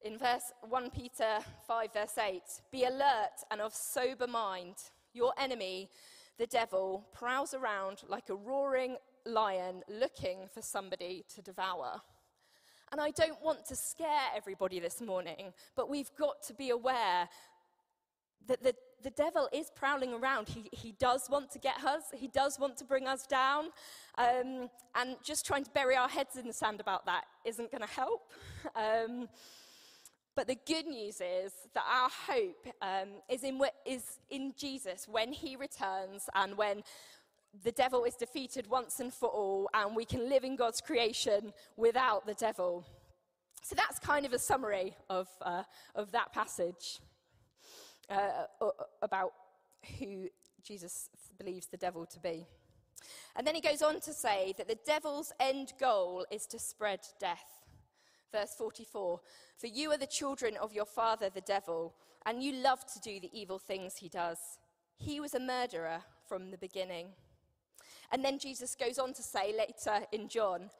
in 0.00 0.16
verse 0.16 0.52
1 0.68 0.90
Peter 0.90 1.38
5, 1.66 1.92
verse 1.92 2.16
8, 2.16 2.40
be 2.70 2.84
alert 2.84 3.42
and 3.50 3.60
of 3.60 3.74
sober 3.74 4.28
mind. 4.28 4.76
Your 5.12 5.32
enemy, 5.40 5.90
the 6.38 6.46
devil, 6.46 7.04
prowls 7.12 7.52
around 7.52 8.02
like 8.06 8.28
a 8.28 8.36
roaring 8.36 8.94
lion 9.26 9.82
looking 9.88 10.46
for 10.54 10.62
somebody 10.62 11.24
to 11.34 11.42
devour. 11.42 12.00
And 12.92 13.00
I 13.00 13.10
don't 13.10 13.42
want 13.42 13.64
to 13.66 13.76
scare 13.76 14.28
everybody 14.36 14.78
this 14.78 15.00
morning, 15.00 15.52
but 15.74 15.88
we've 15.88 16.10
got 16.16 16.42
to 16.44 16.54
be 16.54 16.70
aware 16.70 17.28
that 18.46 18.62
the 18.62 18.74
the 19.02 19.10
devil 19.10 19.48
is 19.52 19.70
prowling 19.74 20.12
around. 20.14 20.48
He, 20.48 20.68
he 20.72 20.92
does 20.92 21.28
want 21.28 21.50
to 21.52 21.58
get 21.58 21.82
us, 21.84 22.04
he 22.14 22.28
does 22.28 22.58
want 22.58 22.76
to 22.78 22.84
bring 22.84 23.06
us 23.06 23.26
down. 23.26 23.66
Um, 24.16 24.70
and 24.94 25.16
just 25.22 25.46
trying 25.46 25.64
to 25.64 25.70
bury 25.70 25.96
our 25.96 26.08
heads 26.08 26.36
in 26.36 26.46
the 26.46 26.52
sand 26.52 26.80
about 26.80 27.06
that 27.06 27.24
isn't 27.44 27.70
going 27.70 27.82
to 27.82 27.88
help. 27.88 28.32
Um, 28.74 29.28
but 30.34 30.46
the 30.46 30.56
good 30.66 30.86
news 30.86 31.20
is 31.20 31.52
that 31.74 31.84
our 31.86 32.08
hope 32.08 32.66
um, 32.80 33.20
is, 33.28 33.44
in, 33.44 33.60
is 33.84 34.18
in 34.30 34.54
Jesus 34.56 35.06
when 35.06 35.30
he 35.30 35.56
returns 35.56 36.30
and 36.34 36.56
when 36.56 36.82
the 37.64 37.72
devil 37.72 38.04
is 38.04 38.14
defeated 38.14 38.68
once 38.68 39.00
and 39.00 39.12
for 39.12 39.28
all, 39.28 39.68
and 39.74 39.94
we 39.94 40.04
can 40.04 40.28
live 40.28 40.44
in 40.44 40.56
God's 40.56 40.80
creation 40.80 41.52
without 41.76 42.26
the 42.26 42.34
devil. 42.34 42.84
So 43.62 43.74
that's 43.76 43.98
kind 43.98 44.26
of 44.26 44.32
a 44.32 44.38
summary 44.38 44.96
of, 45.08 45.28
uh, 45.42 45.62
of 45.94 46.10
that 46.12 46.32
passage 46.32 47.00
uh, 48.08 48.46
about 49.02 49.32
who 49.98 50.28
Jesus 50.62 51.08
believes 51.38 51.66
the 51.66 51.76
devil 51.76 52.06
to 52.06 52.20
be. 52.20 52.46
And 53.36 53.46
then 53.46 53.54
he 53.54 53.60
goes 53.60 53.82
on 53.82 54.00
to 54.00 54.12
say 54.12 54.54
that 54.58 54.68
the 54.68 54.78
devil's 54.86 55.32
end 55.40 55.72
goal 55.78 56.26
is 56.30 56.46
to 56.46 56.58
spread 56.58 57.00
death. 57.20 57.44
Verse 58.32 58.54
44 58.56 59.20
For 59.58 59.66
you 59.66 59.90
are 59.92 59.98
the 59.98 60.06
children 60.06 60.56
of 60.56 60.72
your 60.72 60.86
father, 60.86 61.28
the 61.30 61.40
devil, 61.42 61.94
and 62.26 62.42
you 62.42 62.52
love 62.52 62.84
to 62.92 63.00
do 63.00 63.20
the 63.20 63.30
evil 63.32 63.58
things 63.58 63.96
he 63.96 64.08
does. 64.08 64.38
He 64.96 65.20
was 65.20 65.34
a 65.34 65.40
murderer 65.40 66.00
from 66.28 66.50
the 66.50 66.58
beginning. 66.58 67.08
And 68.12 68.22
then 68.22 68.38
Jesus 68.38 68.74
goes 68.74 68.98
on 68.98 69.14
to 69.14 69.22
say 69.22 69.54
later 69.56 70.06
in 70.12 70.28
John, 70.28 70.70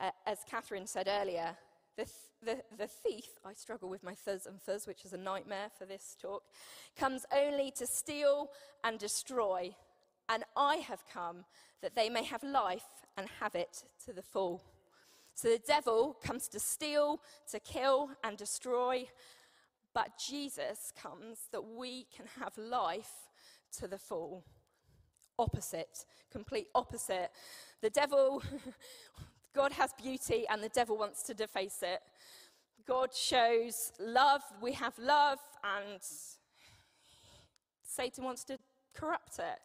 uh, 0.00 0.10
as 0.26 0.38
Catherine 0.48 0.86
said 0.86 1.06
earlier, 1.06 1.56
the, 1.96 2.04
th- 2.04 2.62
the, 2.70 2.76
the 2.76 2.86
thief, 2.86 3.26
I 3.44 3.52
struggle 3.52 3.90
with 3.90 4.02
my 4.02 4.14
fuzz 4.14 4.46
and 4.46 4.60
fuzz, 4.60 4.86
which 4.86 5.04
is 5.04 5.12
a 5.12 5.18
nightmare 5.18 5.68
for 5.78 5.84
this 5.84 6.16
talk, 6.20 6.44
comes 6.96 7.26
only 7.30 7.70
to 7.72 7.86
steal 7.86 8.50
and 8.82 8.98
destroy. 8.98 9.74
And 10.30 10.44
I 10.56 10.76
have 10.76 11.04
come 11.12 11.44
that 11.82 11.94
they 11.94 12.08
may 12.08 12.24
have 12.24 12.42
life 12.42 13.04
and 13.16 13.28
have 13.40 13.54
it 13.54 13.84
to 14.06 14.12
the 14.12 14.22
full. 14.22 14.62
So 15.34 15.48
the 15.48 15.60
devil 15.66 16.16
comes 16.24 16.48
to 16.48 16.58
steal, 16.60 17.20
to 17.50 17.60
kill, 17.60 18.10
and 18.24 18.36
destroy. 18.36 19.06
But 19.94 20.18
Jesus 20.18 20.92
comes 21.00 21.48
that 21.52 21.64
we 21.64 22.06
can 22.14 22.26
have 22.40 22.56
life 22.56 23.28
to 23.78 23.86
the 23.86 23.98
full. 23.98 24.44
Opposite, 25.38 26.04
complete 26.30 26.68
opposite. 26.74 27.30
The 27.80 27.90
devil, 27.90 28.42
God 29.54 29.72
has 29.72 29.92
beauty, 29.92 30.44
and 30.50 30.62
the 30.62 30.68
devil 30.68 30.96
wants 30.96 31.22
to 31.24 31.34
deface 31.34 31.78
it. 31.82 32.00
God 32.86 33.14
shows 33.14 33.92
love, 34.00 34.42
we 34.60 34.72
have 34.72 34.98
love, 34.98 35.38
and 35.62 36.00
Satan 37.82 38.24
wants 38.24 38.44
to 38.44 38.58
corrupt 38.94 39.38
it. 39.38 39.58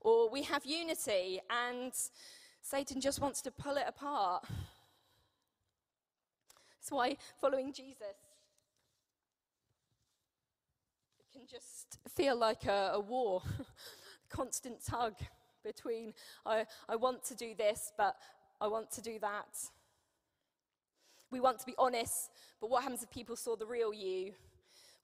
Or 0.00 0.28
we 0.28 0.42
have 0.42 0.66
unity, 0.66 1.40
and 1.48 1.92
Satan 2.60 3.00
just 3.00 3.20
wants 3.20 3.40
to 3.42 3.50
pull 3.50 3.76
it 3.76 3.84
apart. 3.86 4.44
That's 6.78 6.90
why 6.90 7.16
following 7.40 7.72
Jesus 7.72 8.16
can 11.34 11.46
just 11.50 11.98
feel 12.14 12.36
like 12.36 12.64
a, 12.66 12.92
a 12.94 13.00
war, 13.00 13.42
constant 14.34 14.84
tug 14.84 15.14
between 15.64 16.12
I, 16.44 16.66
I 16.88 16.96
want 16.96 17.24
to 17.26 17.34
do 17.34 17.54
this, 17.56 17.92
but 17.96 18.16
I 18.60 18.66
want 18.66 18.90
to 18.92 19.00
do 19.00 19.18
that. 19.20 19.70
We 21.30 21.40
want 21.40 21.58
to 21.60 21.66
be 21.66 21.74
honest, 21.78 22.30
but 22.60 22.70
what 22.70 22.82
happens 22.82 23.02
if 23.02 23.10
people 23.10 23.36
saw 23.36 23.56
the 23.56 23.66
real 23.66 23.94
you? 23.94 24.32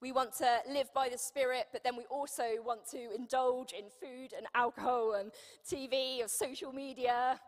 We 0.01 0.13
want 0.13 0.33
to 0.39 0.59
live 0.69 0.93
by 0.95 1.09
the 1.09 1.19
Spirit, 1.19 1.67
but 1.73 1.85
then 1.85 1.97
we 1.97 2.05
also 2.05 2.45
want 2.65 2.89
to 2.91 3.15
indulge 3.15 3.73
in 3.73 3.85
food 4.01 4.33
and 4.37 4.47
alcohol 4.55 5.15
and 5.15 5.31
TV 5.69 6.25
or 6.25 6.29
social 6.29 6.73
media. 6.73 7.39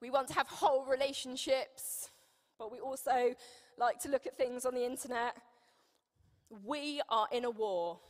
We 0.00 0.10
want 0.10 0.28
to 0.28 0.34
have 0.34 0.48
whole 0.48 0.84
relationships, 0.84 2.10
but 2.58 2.72
we 2.72 2.80
also 2.80 3.34
like 3.78 4.00
to 4.00 4.08
look 4.08 4.26
at 4.26 4.36
things 4.36 4.66
on 4.66 4.74
the 4.74 4.84
internet. 4.84 5.36
We 6.64 7.00
are 7.08 7.28
in 7.30 7.44
a 7.44 7.50
war 7.50 8.00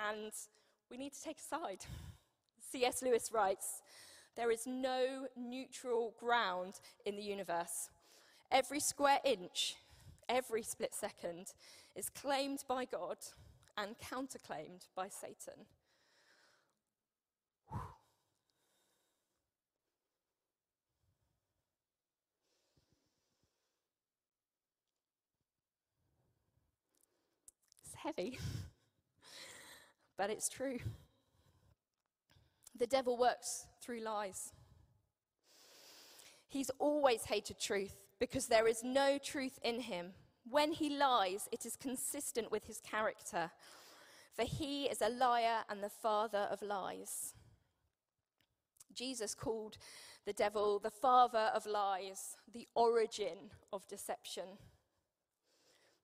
and 0.00 0.32
we 0.90 0.96
need 0.96 1.12
to 1.12 1.22
take 1.22 1.38
a 1.38 1.42
side. 1.42 1.84
C.S. 2.70 3.02
Lewis 3.02 3.30
writes 3.32 3.82
There 4.36 4.50
is 4.50 4.66
no 4.66 5.26
neutral 5.36 6.14
ground 6.18 6.80
in 7.06 7.16
the 7.16 7.22
universe. 7.22 7.88
Every 8.50 8.80
square 8.80 9.20
inch, 9.24 9.76
every 10.28 10.62
split 10.62 10.94
second 10.94 11.52
is 11.96 12.10
claimed 12.10 12.64
by 12.68 12.84
God 12.84 13.18
and 13.76 13.96
counterclaimed 13.98 14.86
by 14.94 15.08
Satan. 15.08 15.64
It's 27.84 27.94
heavy. 27.94 28.38
but 30.18 30.30
it's 30.30 30.48
true. 30.48 30.78
The 32.78 32.86
devil 32.86 33.16
works 33.16 33.66
through 33.82 34.00
lies. 34.00 34.52
He's 36.46 36.70
always 36.78 37.24
hated 37.24 37.58
truth 37.58 37.94
because 38.18 38.46
there 38.46 38.68
is 38.68 38.82
no 38.82 39.18
truth 39.18 39.58
in 39.62 39.80
him. 39.80 40.12
When 40.48 40.72
he 40.72 40.96
lies, 40.96 41.48
it 41.52 41.66
is 41.66 41.76
consistent 41.76 42.50
with 42.50 42.66
his 42.66 42.80
character, 42.80 43.50
for 44.34 44.44
he 44.44 44.84
is 44.86 45.02
a 45.02 45.10
liar 45.10 45.64
and 45.68 45.82
the 45.82 45.90
father 45.90 46.48
of 46.50 46.62
lies. 46.62 47.34
Jesus 48.94 49.34
called 49.34 49.76
the 50.24 50.32
devil 50.32 50.78
the 50.78 50.90
father 50.90 51.50
of 51.54 51.66
lies, 51.66 52.36
the 52.52 52.66
origin 52.74 53.50
of 53.72 53.86
deception. 53.88 54.44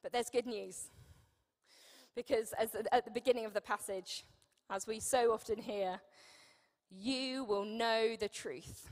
But 0.02 0.12
there's 0.12 0.30
good 0.30 0.46
news. 0.46 0.88
Because 2.14 2.52
as, 2.52 2.76
at 2.92 3.04
the 3.04 3.10
beginning 3.10 3.46
of 3.46 3.54
the 3.54 3.60
passage, 3.60 4.24
as 4.70 4.86
we 4.86 5.00
so 5.00 5.32
often 5.32 5.58
hear, 5.58 6.00
you 6.90 7.44
will 7.44 7.64
know 7.64 8.16
the 8.18 8.28
truth, 8.28 8.90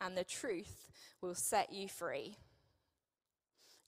and 0.00 0.16
the 0.16 0.24
truth 0.24 0.90
will 1.20 1.34
set 1.34 1.72
you 1.72 1.88
free. 1.88 2.36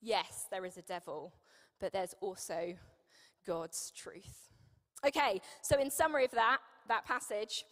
Yes, 0.00 0.46
there 0.50 0.64
is 0.64 0.76
a 0.76 0.82
devil, 0.82 1.34
but 1.80 1.92
there's 1.92 2.14
also 2.20 2.74
God's 3.46 3.92
truth. 3.96 4.48
Okay, 5.06 5.40
so 5.62 5.78
in 5.78 5.90
summary 5.90 6.24
of 6.24 6.30
that, 6.32 6.58
that 6.88 7.04
passage, 7.04 7.64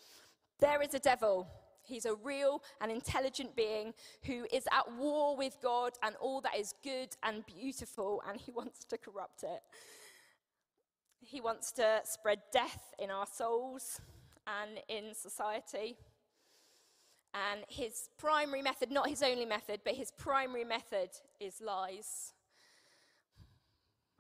there 0.61 0.83
is 0.83 0.95
a 0.95 0.99
devil. 0.99 1.49
He's 1.83 2.05
a 2.05 2.15
real 2.15 2.63
and 2.81 2.91
intelligent 2.91 3.55
being 3.55 3.95
who 4.25 4.47
is 4.53 4.67
at 4.73 4.93
war 4.97 5.37
with 5.37 5.57
God 5.63 5.93
and 6.03 6.17
all 6.17 6.41
that 6.41 6.57
is 6.57 6.75
good 6.83 7.11
and 7.23 7.45
beautiful, 7.47 8.23
and 8.29 8.41
he 8.41 8.51
wants 8.55 8.85
to 8.85 8.99
corrupt 8.99 9.43
it. 9.43 9.61
He 11.21 11.41
wants 11.41 11.73
to 11.73 12.01
spread 12.05 12.41
death 12.53 12.93
in 12.99 13.11
our 13.11 13.27
souls 13.27 14.01
and 14.47 14.79
in 14.89 15.15
society. 15.15 15.97
And 17.35 17.65
his 17.69 18.09
primary 18.19 18.63
method, 18.63 18.91
not 18.91 19.09
his 19.09 19.23
only 19.23 19.45
method, 19.45 19.81
but 19.85 19.95
his 19.95 20.11
primary 20.11 20.65
method 20.65 21.11
is 21.39 21.61
lies. 21.61 22.33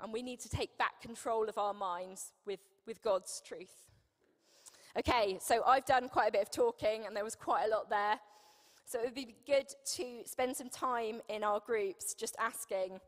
And 0.01 0.12
we 0.12 0.23
need 0.23 0.41
to 0.41 0.49
take 0.49 0.77
back 0.77 1.01
control 1.01 1.49
of 1.49 1.57
our 1.57 1.73
minds 1.73 2.33
with, 2.45 2.61
with 2.87 3.03
God's 3.03 3.41
truth. 3.47 3.85
Okay, 4.99 5.39
so 5.41 5.62
I've 5.67 5.87
done 5.87 6.09
quite 6.09 6.29
a 6.29 6.33
bit 6.33 6.43
of 6.43 6.51
talking, 6.51 7.07
and 7.07 7.17
there 7.17 7.25
was 7.25 7.35
quite 7.35 7.65
a 7.67 7.69
lot 7.69 7.89
there. 7.89 8.19
So 8.85 9.01
it 9.01 9.05
would 9.07 9.15
be 9.15 9.35
good 9.47 9.67
to 9.97 10.23
spend 10.25 10.57
some 10.57 10.69
time 10.69 11.21
in 11.29 11.43
our 11.43 11.61
groups 11.61 12.15
just 12.15 12.37
asking 12.39 13.01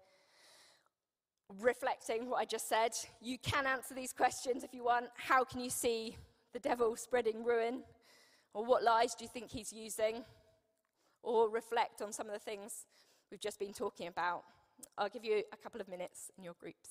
reflecting 1.61 2.29
what 2.29 2.39
I 2.39 2.45
just 2.45 2.69
said. 2.69 2.93
You 3.23 3.39
can 3.39 3.67
answer 3.67 3.95
these 3.95 4.13
questions 4.13 4.65
if 4.65 4.75
you 4.75 4.85
want. 4.85 5.07
How 5.17 5.45
can 5.45 5.61
you 5.61 5.71
see 5.71 6.17
the 6.59 6.69
devil 6.69 6.97
spreading 6.97 7.45
ruin? 7.45 7.83
Or 8.53 8.65
what 8.65 8.83
lies 8.83 9.15
do 9.15 9.25
you 9.25 9.29
think 9.29 9.51
he's 9.51 9.73
using? 9.73 10.25
Or 11.23 11.49
reflect 11.49 12.03
on 12.03 12.13
some 12.13 12.27
of 12.27 12.33
the 12.33 12.39
things 12.39 12.87
we've 13.31 13.41
just 13.41 13.59
been 13.59 13.73
talking 13.73 14.09
about. 14.09 14.43
I'll 14.97 15.09
give 15.09 15.25
you 15.25 15.43
a 15.53 15.57
couple 15.57 15.81
of 15.81 15.89
minutes 15.89 16.31
in 16.37 16.45
your 16.45 16.55
groups. 16.59 16.89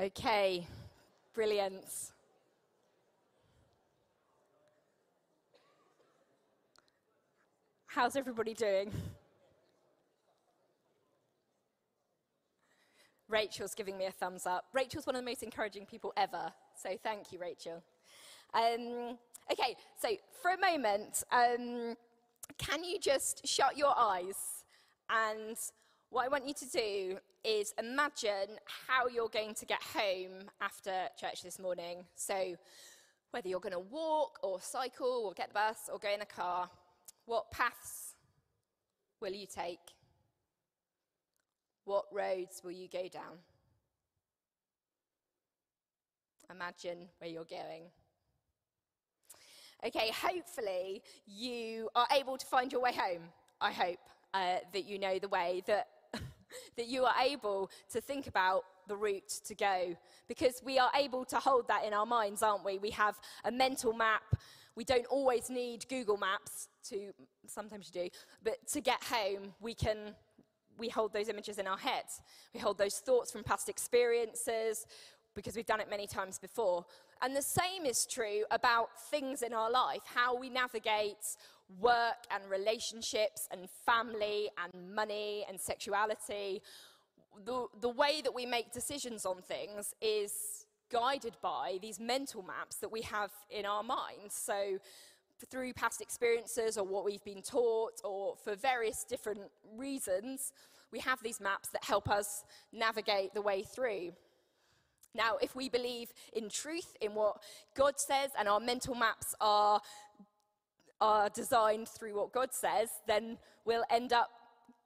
Okay, 0.00 0.66
brilliant. 1.34 1.84
How's 7.84 8.16
everybody 8.16 8.54
doing? 8.54 8.90
Rachel's 13.28 13.74
giving 13.74 13.98
me 13.98 14.06
a 14.06 14.10
thumbs 14.10 14.46
up. 14.46 14.64
Rachel's 14.72 15.04
one 15.06 15.16
of 15.16 15.22
the 15.22 15.30
most 15.30 15.42
encouraging 15.42 15.84
people 15.84 16.14
ever, 16.16 16.50
so 16.74 16.96
thank 17.02 17.30
you, 17.30 17.38
Rachel. 17.38 17.82
Um, 18.54 19.18
okay, 19.52 19.76
so 20.00 20.08
for 20.40 20.52
a 20.52 20.58
moment, 20.58 21.24
um, 21.30 21.94
can 22.56 22.84
you 22.84 22.98
just 22.98 23.46
shut 23.46 23.76
your 23.76 23.92
eyes? 23.98 24.64
And 25.10 25.58
what 26.10 26.24
I 26.24 26.28
want 26.28 26.46
you 26.46 26.54
to 26.54 26.66
do 26.66 27.18
is 27.44 27.72
imagine 27.78 28.58
how 28.88 29.06
you're 29.06 29.28
going 29.28 29.54
to 29.54 29.64
get 29.64 29.80
home 29.82 30.50
after 30.60 30.92
church 31.18 31.42
this 31.42 31.58
morning. 31.58 32.04
So, 32.16 32.56
whether 33.30 33.48
you're 33.48 33.60
going 33.60 33.72
to 33.72 33.78
walk 33.78 34.40
or 34.42 34.60
cycle 34.60 35.22
or 35.24 35.32
get 35.32 35.48
the 35.48 35.54
bus 35.54 35.88
or 35.90 36.00
go 36.00 36.12
in 36.12 36.20
a 36.20 36.26
car, 36.26 36.68
what 37.26 37.50
paths 37.52 38.16
will 39.20 39.32
you 39.32 39.46
take? 39.46 39.78
What 41.84 42.06
roads 42.12 42.60
will 42.64 42.72
you 42.72 42.88
go 42.88 43.06
down? 43.08 43.38
Imagine 46.50 47.06
where 47.18 47.30
you're 47.30 47.44
going. 47.44 47.84
Okay, 49.86 50.10
hopefully 50.12 51.02
you 51.26 51.88
are 51.94 52.06
able 52.18 52.36
to 52.36 52.46
find 52.46 52.72
your 52.72 52.82
way 52.82 52.92
home. 52.92 53.22
I 53.60 53.70
hope 53.70 53.98
uh, 54.34 54.56
that 54.72 54.84
you 54.84 54.98
know 54.98 55.20
the 55.20 55.28
way, 55.28 55.62
that, 55.66 55.86
that 56.76 56.86
you 56.86 57.04
are 57.04 57.14
able 57.22 57.70
to 57.92 58.00
think 58.00 58.26
about 58.26 58.64
the 58.86 58.96
route 58.96 59.28
to 59.46 59.54
go. 59.54 59.96
Because 60.28 60.62
we 60.64 60.78
are 60.78 60.90
able 60.94 61.24
to 61.26 61.36
hold 61.36 61.68
that 61.68 61.84
in 61.84 61.92
our 61.92 62.06
minds, 62.06 62.42
aren't 62.42 62.64
we? 62.64 62.78
We 62.78 62.90
have 62.90 63.18
a 63.44 63.50
mental 63.50 63.92
map. 63.92 64.36
We 64.76 64.84
don't 64.84 65.06
always 65.06 65.50
need 65.50 65.88
Google 65.88 66.16
Maps 66.16 66.68
to, 66.88 67.12
sometimes 67.46 67.90
you 67.92 68.02
do, 68.02 68.08
but 68.42 68.66
to 68.68 68.80
get 68.80 69.02
home, 69.02 69.54
we 69.60 69.74
can 69.74 70.14
we 70.78 70.88
hold 70.88 71.12
those 71.12 71.28
images 71.28 71.58
in 71.58 71.66
our 71.66 71.76
heads. 71.76 72.22
We 72.54 72.58
hold 72.60 72.78
those 72.78 72.96
thoughts 72.98 73.30
from 73.30 73.44
past 73.44 73.68
experiences 73.68 74.86
because 75.34 75.54
we've 75.54 75.66
done 75.66 75.80
it 75.80 75.88
many 75.88 76.06
times 76.06 76.38
before. 76.38 76.84
And 77.22 77.36
the 77.36 77.42
same 77.42 77.84
is 77.84 78.06
true 78.06 78.44
about 78.50 78.88
things 79.10 79.42
in 79.42 79.52
our 79.52 79.70
life, 79.70 80.00
how 80.04 80.36
we 80.36 80.48
navigate 80.48 81.36
work 81.78 82.26
and 82.30 82.42
relationships 82.50 83.48
and 83.50 83.68
family 83.86 84.48
and 84.62 84.94
money 84.94 85.44
and 85.48 85.60
sexuality. 85.60 86.62
The, 87.44 87.66
the 87.80 87.88
way 87.88 88.20
that 88.22 88.34
we 88.34 88.46
make 88.46 88.72
decisions 88.72 89.24
on 89.24 89.42
things 89.42 89.94
is 90.00 90.66
guided 90.90 91.36
by 91.40 91.78
these 91.80 92.00
mental 92.00 92.42
maps 92.42 92.76
that 92.76 92.90
we 92.90 93.02
have 93.02 93.30
in 93.50 93.64
our 93.64 93.82
minds. 93.82 94.34
So, 94.34 94.78
through 95.48 95.72
past 95.72 96.02
experiences 96.02 96.76
or 96.76 96.84
what 96.84 97.04
we've 97.04 97.24
been 97.24 97.40
taught, 97.40 98.00
or 98.04 98.36
for 98.44 98.54
various 98.54 99.04
different 99.04 99.40
reasons, 99.74 100.52
we 100.92 100.98
have 100.98 101.22
these 101.22 101.40
maps 101.40 101.70
that 101.70 101.82
help 101.82 102.10
us 102.10 102.44
navigate 102.72 103.32
the 103.32 103.40
way 103.40 103.62
through. 103.62 104.12
Now, 105.14 105.38
if 105.40 105.56
we 105.56 105.68
believe 105.68 106.12
in 106.32 106.48
truth, 106.48 106.96
in 107.00 107.14
what 107.14 107.42
God 107.74 107.98
says, 107.98 108.30
and 108.38 108.48
our 108.48 108.60
mental 108.60 108.94
maps 108.94 109.34
are, 109.40 109.80
are 111.00 111.28
designed 111.28 111.88
through 111.88 112.14
what 112.16 112.32
God 112.32 112.52
says, 112.52 112.90
then 113.06 113.38
we'll 113.64 113.84
end 113.90 114.12
up 114.12 114.30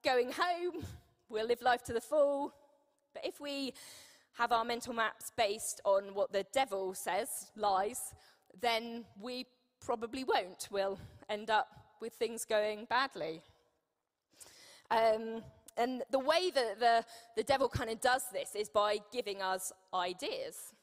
going 0.04 0.32
home, 0.32 0.84
we'll 1.28 1.46
live 1.46 1.62
life 1.62 1.82
to 1.84 1.92
the 1.92 2.00
full. 2.00 2.52
But 3.12 3.24
if 3.24 3.40
we 3.40 3.74
have 4.34 4.52
our 4.52 4.64
mental 4.64 4.92
maps 4.92 5.32
based 5.36 5.80
on 5.84 6.14
what 6.14 6.32
the 6.32 6.44
devil 6.52 6.94
says, 6.94 7.50
lies, 7.56 8.14
then 8.60 9.04
we 9.20 9.46
probably 9.84 10.24
won't. 10.24 10.68
We'll 10.70 10.98
end 11.28 11.50
up 11.50 11.68
with 12.00 12.12
things 12.14 12.44
going 12.44 12.86
badly. 12.88 13.42
Um, 14.90 15.42
and 15.76 16.02
the 16.10 16.18
way 16.18 16.50
that 16.54 16.78
the, 16.78 17.04
the 17.36 17.42
devil 17.42 17.68
kind 17.68 17.90
of 17.90 18.00
does 18.00 18.24
this 18.32 18.54
is 18.54 18.68
by 18.68 18.98
giving 19.12 19.42
us 19.42 19.72
ideas. 19.92 20.74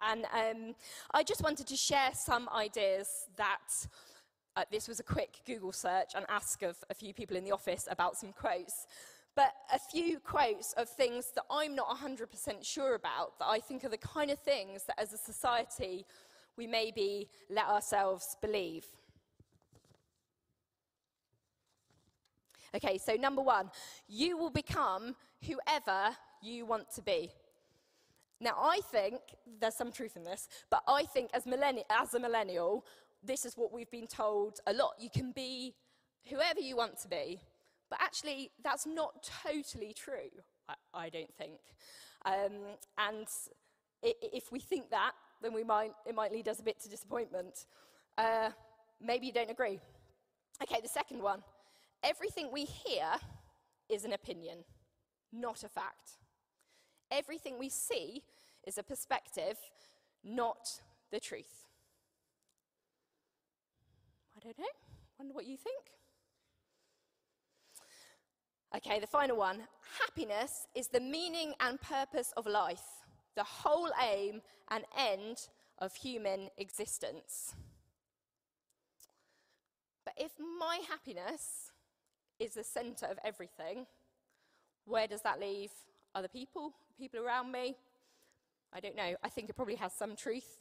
And 0.00 0.24
um, 0.32 0.74
I 1.12 1.22
just 1.22 1.42
wanted 1.42 1.66
to 1.68 1.76
share 1.76 2.10
some 2.14 2.48
ideas 2.54 3.08
that 3.36 3.86
uh, 4.56 4.64
this 4.70 4.88
was 4.88 5.00
a 5.00 5.02
quick 5.02 5.40
Google 5.46 5.72
search 5.72 6.12
and 6.14 6.24
ask 6.28 6.62
of 6.62 6.76
a 6.90 6.94
few 6.94 7.14
people 7.14 7.36
in 7.36 7.44
the 7.44 7.52
office 7.52 7.88
about 7.90 8.16
some 8.16 8.32
quotes. 8.32 8.86
But 9.34 9.54
a 9.72 9.78
few 9.78 10.18
quotes 10.20 10.74
of 10.74 10.88
things 10.90 11.32
that 11.34 11.44
I'm 11.50 11.74
not 11.74 11.88
100% 11.88 12.26
sure 12.62 12.94
about 12.94 13.38
that 13.38 13.46
I 13.46 13.60
think 13.60 13.82
are 13.84 13.88
the 13.88 13.96
kind 13.96 14.30
of 14.30 14.38
things 14.38 14.84
that 14.84 15.00
as 15.00 15.12
a 15.14 15.18
society 15.18 16.04
we 16.56 16.66
maybe 16.66 17.30
let 17.48 17.66
ourselves 17.66 18.36
believe. 18.42 18.84
Okay, 22.74 22.98
so 22.98 23.14
number 23.14 23.42
one, 23.42 23.70
you 24.06 24.36
will 24.36 24.50
become 24.50 25.14
whoever 25.46 26.16
you 26.42 26.66
want 26.66 26.90
to 26.94 27.02
be. 27.02 27.30
Now, 28.40 28.56
I 28.58 28.80
think 28.90 29.20
there's 29.60 29.76
some 29.76 29.92
truth 29.92 30.16
in 30.16 30.24
this, 30.24 30.48
but 30.68 30.82
I 30.88 31.04
think 31.04 31.30
as, 31.32 31.44
millenni- 31.44 31.84
as 31.88 32.14
a 32.14 32.18
millennial, 32.18 32.84
this 33.22 33.44
is 33.44 33.56
what 33.56 33.72
we've 33.72 33.90
been 33.90 34.06
told 34.06 34.60
a 34.66 34.72
lot. 34.72 34.94
You 34.98 35.10
can 35.10 35.32
be 35.32 35.74
whoever 36.28 36.60
you 36.60 36.76
want 36.76 36.98
to 37.00 37.08
be. 37.08 37.40
But 37.90 38.00
actually, 38.00 38.50
that's 38.64 38.86
not 38.86 39.30
totally 39.44 39.92
true, 39.92 40.30
I, 40.68 40.74
I 40.94 41.08
don't 41.10 41.34
think. 41.34 41.58
Um, 42.24 42.52
and 42.96 43.26
if 44.02 44.50
we 44.50 44.60
think 44.60 44.90
that, 44.90 45.12
then 45.42 45.52
we 45.52 45.62
might, 45.62 45.92
it 46.06 46.14
might 46.14 46.32
lead 46.32 46.48
us 46.48 46.58
a 46.60 46.62
bit 46.62 46.80
to 46.80 46.88
disappointment. 46.88 47.66
Uh, 48.16 48.50
maybe 49.00 49.26
you 49.26 49.32
don't 49.32 49.50
agree. 49.50 49.78
Okay, 50.62 50.80
the 50.82 50.88
second 50.88 51.22
one 51.22 51.42
Everything 52.02 52.48
we 52.52 52.64
hear 52.64 53.12
is 53.88 54.04
an 54.04 54.12
opinion, 54.12 54.64
not 55.32 55.62
a 55.62 55.68
fact. 55.68 56.18
Everything 57.10 57.58
we 57.58 57.68
see 57.68 58.22
is 58.66 58.78
a 58.78 58.82
perspective, 58.82 59.58
not 60.24 60.80
the 61.12 61.20
truth. 61.20 61.61
I 64.42 64.46
don't 64.46 64.58
know. 64.58 64.64
Wonder 65.18 65.34
what 65.34 65.46
you 65.46 65.56
think. 65.56 65.84
Okay, 68.74 68.98
the 68.98 69.06
final 69.06 69.36
one. 69.36 69.58
Happiness 70.00 70.66
is 70.74 70.88
the 70.88 70.98
meaning 70.98 71.54
and 71.60 71.80
purpose 71.80 72.32
of 72.36 72.46
life, 72.46 72.82
the 73.36 73.44
whole 73.44 73.90
aim 74.02 74.42
and 74.70 74.84
end 74.98 75.46
of 75.78 75.94
human 75.94 76.48
existence. 76.58 77.54
But 80.04 80.14
if 80.16 80.32
my 80.58 80.80
happiness 80.88 81.70
is 82.40 82.54
the 82.54 82.64
center 82.64 83.06
of 83.06 83.18
everything, 83.24 83.86
where 84.86 85.06
does 85.06 85.22
that 85.22 85.38
leave 85.38 85.70
other 86.14 86.28
people, 86.28 86.72
people 86.98 87.20
around 87.20 87.52
me? 87.52 87.76
I 88.72 88.80
don't 88.80 88.96
know. 88.96 89.14
I 89.22 89.28
think 89.28 89.50
it 89.50 89.54
probably 89.54 89.76
has 89.76 89.92
some 89.92 90.16
truth. 90.16 90.56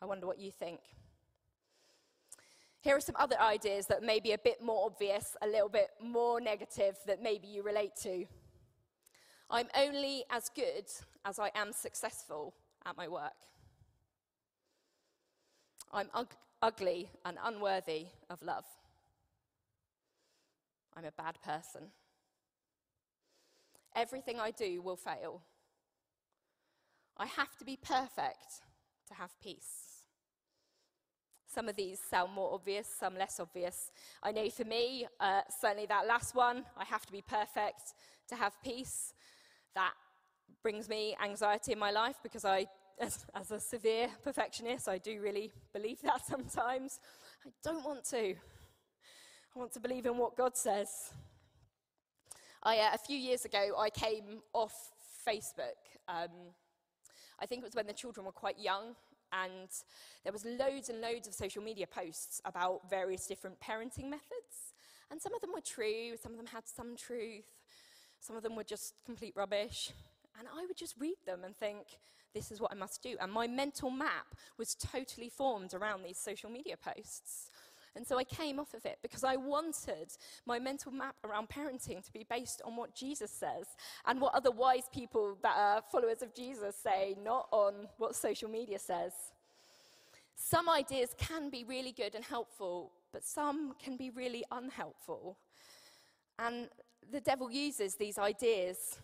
I 0.00 0.06
wonder 0.06 0.26
what 0.26 0.38
you 0.38 0.52
think. 0.52 0.80
Here 2.82 2.96
are 2.96 3.00
some 3.00 3.16
other 3.18 3.38
ideas 3.38 3.86
that 3.86 4.02
may 4.02 4.20
be 4.20 4.32
a 4.32 4.38
bit 4.38 4.62
more 4.62 4.86
obvious, 4.86 5.36
a 5.42 5.46
little 5.46 5.68
bit 5.68 5.90
more 6.02 6.40
negative 6.40 6.96
that 7.06 7.22
maybe 7.22 7.46
you 7.46 7.62
relate 7.62 7.94
to. 8.02 8.24
I'm 9.50 9.68
only 9.76 10.24
as 10.30 10.48
good 10.48 10.86
as 11.24 11.38
I 11.38 11.50
am 11.54 11.72
successful 11.72 12.54
at 12.86 12.96
my 12.96 13.06
work. 13.06 13.34
I'm 15.92 16.08
ug- 16.14 16.36
ugly 16.62 17.10
and 17.24 17.36
unworthy 17.44 18.06
of 18.30 18.40
love. 18.42 18.64
I'm 20.96 21.04
a 21.04 21.12
bad 21.12 21.38
person. 21.42 21.82
Everything 23.94 24.40
I 24.40 24.52
do 24.52 24.80
will 24.80 24.96
fail. 24.96 25.42
I 27.18 27.26
have 27.26 27.56
to 27.58 27.64
be 27.64 27.76
perfect 27.76 28.62
to 29.08 29.14
have 29.14 29.38
peace. 29.42 29.89
Some 31.52 31.68
of 31.68 31.74
these 31.74 31.98
sound 31.98 32.32
more 32.32 32.54
obvious, 32.54 32.86
some 32.86 33.18
less 33.18 33.40
obvious. 33.40 33.90
I 34.22 34.30
know 34.30 34.48
for 34.50 34.64
me, 34.64 35.08
uh, 35.18 35.40
certainly 35.60 35.86
that 35.86 36.06
last 36.06 36.36
one, 36.36 36.64
I 36.76 36.84
have 36.84 37.04
to 37.06 37.12
be 37.12 37.22
perfect 37.22 37.94
to 38.28 38.36
have 38.36 38.52
peace. 38.62 39.14
That 39.74 39.94
brings 40.62 40.88
me 40.88 41.16
anxiety 41.20 41.72
in 41.72 41.78
my 41.80 41.90
life 41.90 42.16
because 42.22 42.44
I, 42.44 42.66
as, 43.00 43.26
as 43.34 43.50
a 43.50 43.58
severe 43.58 44.08
perfectionist, 44.22 44.88
I 44.88 44.98
do 44.98 45.20
really 45.20 45.50
believe 45.72 46.00
that 46.02 46.24
sometimes. 46.28 47.00
I 47.44 47.50
don't 47.64 47.84
want 47.84 48.04
to. 48.10 48.30
I 48.30 49.58
want 49.58 49.72
to 49.72 49.80
believe 49.80 50.06
in 50.06 50.16
what 50.16 50.36
God 50.36 50.56
says. 50.56 51.12
I, 52.62 52.76
uh, 52.76 52.90
a 52.94 52.98
few 52.98 53.16
years 53.16 53.44
ago, 53.44 53.74
I 53.76 53.90
came 53.90 54.42
off 54.52 54.92
Facebook. 55.26 55.80
Um, 56.06 56.30
I 57.40 57.46
think 57.46 57.62
it 57.62 57.64
was 57.64 57.74
when 57.74 57.88
the 57.88 57.92
children 57.92 58.24
were 58.24 58.32
quite 58.32 58.60
young, 58.60 58.94
and 59.32 59.68
there 60.24 60.32
was 60.32 60.44
loads 60.44 60.88
and 60.88 61.00
loads 61.00 61.26
of 61.28 61.34
social 61.34 61.62
media 61.62 61.86
posts 61.86 62.40
about 62.44 62.88
various 62.88 63.26
different 63.26 63.58
parenting 63.60 64.08
methods. 64.08 64.74
And 65.10 65.20
some 65.20 65.34
of 65.34 65.40
them 65.40 65.50
were 65.52 65.60
true, 65.60 66.16
some 66.20 66.32
of 66.32 66.38
them 66.38 66.46
had 66.46 66.68
some 66.68 66.96
truth, 66.96 67.50
some 68.20 68.36
of 68.36 68.42
them 68.42 68.54
were 68.54 68.64
just 68.64 68.94
complete 69.04 69.34
rubbish. 69.36 69.92
And 70.38 70.46
I 70.48 70.64
would 70.66 70.76
just 70.76 70.94
read 70.98 71.16
them 71.26 71.40
and 71.44 71.56
think, 71.56 71.98
this 72.32 72.52
is 72.52 72.60
what 72.60 72.70
I 72.72 72.76
must 72.76 73.02
do. 73.02 73.16
And 73.20 73.32
my 73.32 73.46
mental 73.46 73.90
map 73.90 74.36
was 74.56 74.74
totally 74.74 75.28
formed 75.28 75.74
around 75.74 76.04
these 76.04 76.18
social 76.18 76.48
media 76.48 76.76
posts. 76.76 77.49
And 77.96 78.06
so 78.06 78.18
I 78.18 78.24
came 78.24 78.60
off 78.60 78.72
of 78.74 78.86
it 78.86 78.98
because 79.02 79.24
I 79.24 79.36
wanted 79.36 80.12
my 80.46 80.58
mental 80.58 80.92
map 80.92 81.16
around 81.24 81.48
parenting 81.48 82.04
to 82.04 82.12
be 82.12 82.24
based 82.28 82.62
on 82.64 82.76
what 82.76 82.94
Jesus 82.94 83.30
says 83.30 83.66
and 84.06 84.20
what 84.20 84.34
other 84.34 84.50
wise 84.50 84.88
people 84.92 85.36
that 85.42 85.56
are 85.56 85.82
followers 85.90 86.22
of 86.22 86.34
Jesus 86.34 86.76
say, 86.76 87.16
not 87.22 87.48
on 87.50 87.88
what 87.98 88.14
social 88.14 88.48
media 88.48 88.78
says. 88.78 89.12
Some 90.36 90.68
ideas 90.68 91.14
can 91.18 91.50
be 91.50 91.64
really 91.64 91.92
good 91.92 92.14
and 92.14 92.24
helpful, 92.24 92.92
but 93.12 93.24
some 93.24 93.74
can 93.82 93.96
be 93.96 94.10
really 94.10 94.44
unhelpful. 94.50 95.36
And 96.38 96.68
the 97.10 97.20
devil 97.20 97.50
uses 97.50 97.96
these 97.96 98.18
ideas 98.18 98.98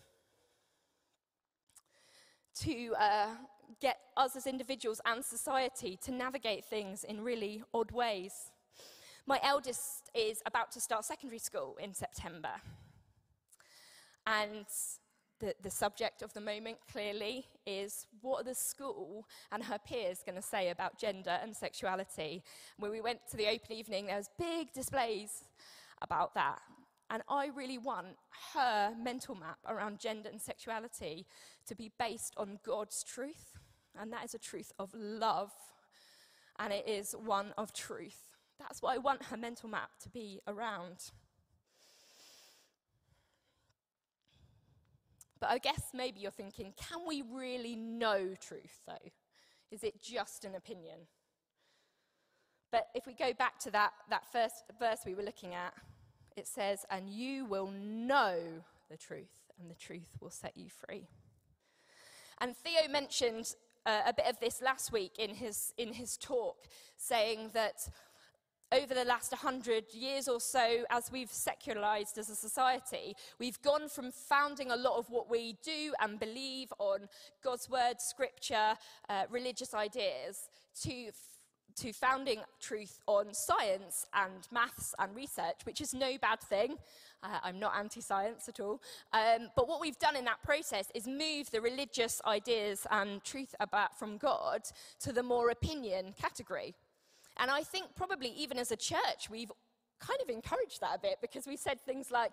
to 2.61 2.93
uh, 2.99 3.27
get 3.79 3.99
us 4.15 4.35
as 4.35 4.47
individuals 4.47 5.01
and 5.05 5.23
society 5.23 5.99
to 6.03 6.11
navigate 6.11 6.65
things 6.65 7.03
in 7.03 7.21
really 7.21 7.63
odd 7.73 7.91
ways. 7.91 8.51
My 9.29 9.41
eldest 9.43 10.09
is 10.15 10.41
about 10.45 10.71
to 10.71 10.79
start 10.79 11.03
secondary 11.03 11.39
school 11.39 11.75
in 11.83 11.93
September. 11.93 12.61
And 14.25 14.65
the, 15.41 15.53
the 15.61 15.69
subject 15.69 16.21
of 16.21 16.31
the 16.31 16.39
moment 16.39 16.77
clearly 16.89 17.45
is 17.65 18.07
what 18.21 18.39
are 18.39 18.43
the 18.45 18.55
school 18.55 19.27
and 19.51 19.65
her 19.65 19.79
peers 19.85 20.23
going 20.25 20.37
to 20.37 20.41
say 20.41 20.69
about 20.69 20.97
gender 20.97 21.37
and 21.43 21.53
sexuality. 21.53 22.41
When 22.79 22.89
we 22.89 23.01
went 23.01 23.19
to 23.31 23.35
the 23.35 23.47
open 23.49 23.73
evening, 23.73 24.05
there 24.05 24.15
was 24.15 24.29
big 24.39 24.71
displays 24.71 25.43
about 26.01 26.33
that. 26.35 26.61
And 27.09 27.21
I 27.27 27.47
really 27.47 27.77
want 27.77 28.15
her 28.53 28.93
mental 28.97 29.35
map 29.35 29.59
around 29.67 29.99
gender 29.99 30.29
and 30.29 30.41
sexuality 30.41 31.25
to 31.67 31.75
be 31.75 31.91
based 31.99 32.33
on 32.37 32.59
God's 32.65 33.03
truth. 33.03 33.59
And 33.99 34.13
that 34.13 34.23
is 34.23 34.33
a 34.33 34.39
truth 34.39 34.71
of 34.79 34.93
love. 34.93 35.51
And 36.59 36.71
it 36.71 36.87
is 36.87 37.13
one 37.13 37.53
of 37.57 37.73
truth. 37.73 38.26
That's 38.59 38.81
what 38.81 38.93
I 38.93 38.97
want 38.97 39.23
her 39.23 39.37
mental 39.37 39.69
map 39.69 39.91
to 40.03 40.09
be 40.09 40.41
around. 40.47 41.11
But 45.39 45.51
I 45.51 45.59
guess 45.59 45.91
maybe 45.93 46.19
you're 46.19 46.31
thinking, 46.31 46.73
can 46.75 46.99
we 47.07 47.23
really 47.31 47.75
know 47.75 48.33
truth, 48.39 48.79
though? 48.87 49.11
Is 49.71 49.83
it 49.83 50.01
just 50.01 50.45
an 50.45 50.55
opinion? 50.55 50.99
But 52.71 52.87
if 52.95 53.05
we 53.05 53.13
go 53.13 53.33
back 53.33 53.59
to 53.59 53.71
that, 53.71 53.91
that 54.09 54.25
first 54.31 54.63
verse 54.79 54.99
we 55.05 55.13
were 55.13 55.23
looking 55.23 55.53
at, 55.53 55.73
it 56.35 56.47
says, 56.47 56.85
And 56.89 57.09
you 57.09 57.45
will 57.45 57.71
know 57.71 58.39
the 58.89 58.97
truth, 58.97 59.51
and 59.59 59.69
the 59.69 59.75
truth 59.75 60.17
will 60.19 60.29
set 60.29 60.57
you 60.57 60.69
free. 60.69 61.07
And 62.39 62.55
Theo 62.55 62.87
mentioned 62.89 63.55
uh, 63.85 64.01
a 64.05 64.13
bit 64.13 64.27
of 64.27 64.39
this 64.39 64.61
last 64.61 64.91
week 64.91 65.13
in 65.17 65.33
his, 65.33 65.73
in 65.77 65.93
his 65.93 66.17
talk, 66.17 66.57
saying 66.97 67.51
that 67.53 67.89
over 68.71 68.93
the 68.93 69.05
last 69.05 69.31
100 69.31 69.93
years 69.93 70.27
or 70.27 70.39
so, 70.39 70.83
as 70.89 71.11
we've 71.11 71.31
secularized 71.31 72.17
as 72.17 72.29
a 72.29 72.35
society, 72.35 73.15
we've 73.39 73.61
gone 73.61 73.87
from 73.87 74.11
founding 74.11 74.71
a 74.71 74.75
lot 74.75 74.97
of 74.97 75.09
what 75.09 75.29
we 75.29 75.57
do 75.63 75.93
and 76.01 76.19
believe 76.19 76.73
on 76.79 77.07
God's 77.43 77.69
word, 77.69 77.99
scripture, 77.99 78.73
uh, 79.09 79.23
religious 79.29 79.73
ideas, 79.73 80.49
to 80.83 81.11
to 81.77 81.93
founding 81.93 82.39
truth 82.59 82.99
on 83.05 83.33
science 83.33 84.07
and 84.13 84.47
maths 84.51 84.95
and 84.97 85.15
research, 85.15 85.57
which 85.63 85.79
is 85.79 85.93
no 85.93 86.17
bad 86.19 86.41
thing. 86.41 86.75
Uh, 87.21 87.37
I'm 87.43 87.59
not 87.59 87.73
anti 87.77 88.01
science 88.01 88.49
at 88.49 88.59
all. 88.59 88.81
Um, 89.13 89.49
but 89.55 89.67
what 89.67 89.79
we've 89.79 89.99
done 89.99 90.15
in 90.15 90.25
that 90.25 90.41
process 90.43 90.91
is 90.95 91.07
move 91.07 91.51
the 91.51 91.61
religious 91.61 92.19
ideas 92.25 92.87
and 92.89 93.23
truth 93.23 93.53
about 93.59 93.97
from 93.97 94.17
God 94.17 94.63
to 95.01 95.13
the 95.13 95.23
more 95.23 95.51
opinion 95.51 96.13
category. 96.19 96.73
And 97.39 97.51
I 97.51 97.63
think 97.63 97.87
probably 97.95 98.29
even 98.29 98.57
as 98.57 98.71
a 98.71 98.75
church, 98.75 99.29
we've 99.29 99.51
kind 99.99 100.19
of 100.21 100.29
encouraged 100.29 100.81
that 100.81 100.95
a 100.95 100.99
bit 100.99 101.17
because 101.21 101.47
we 101.47 101.57
said 101.57 101.81
things 101.81 102.11
like, 102.11 102.31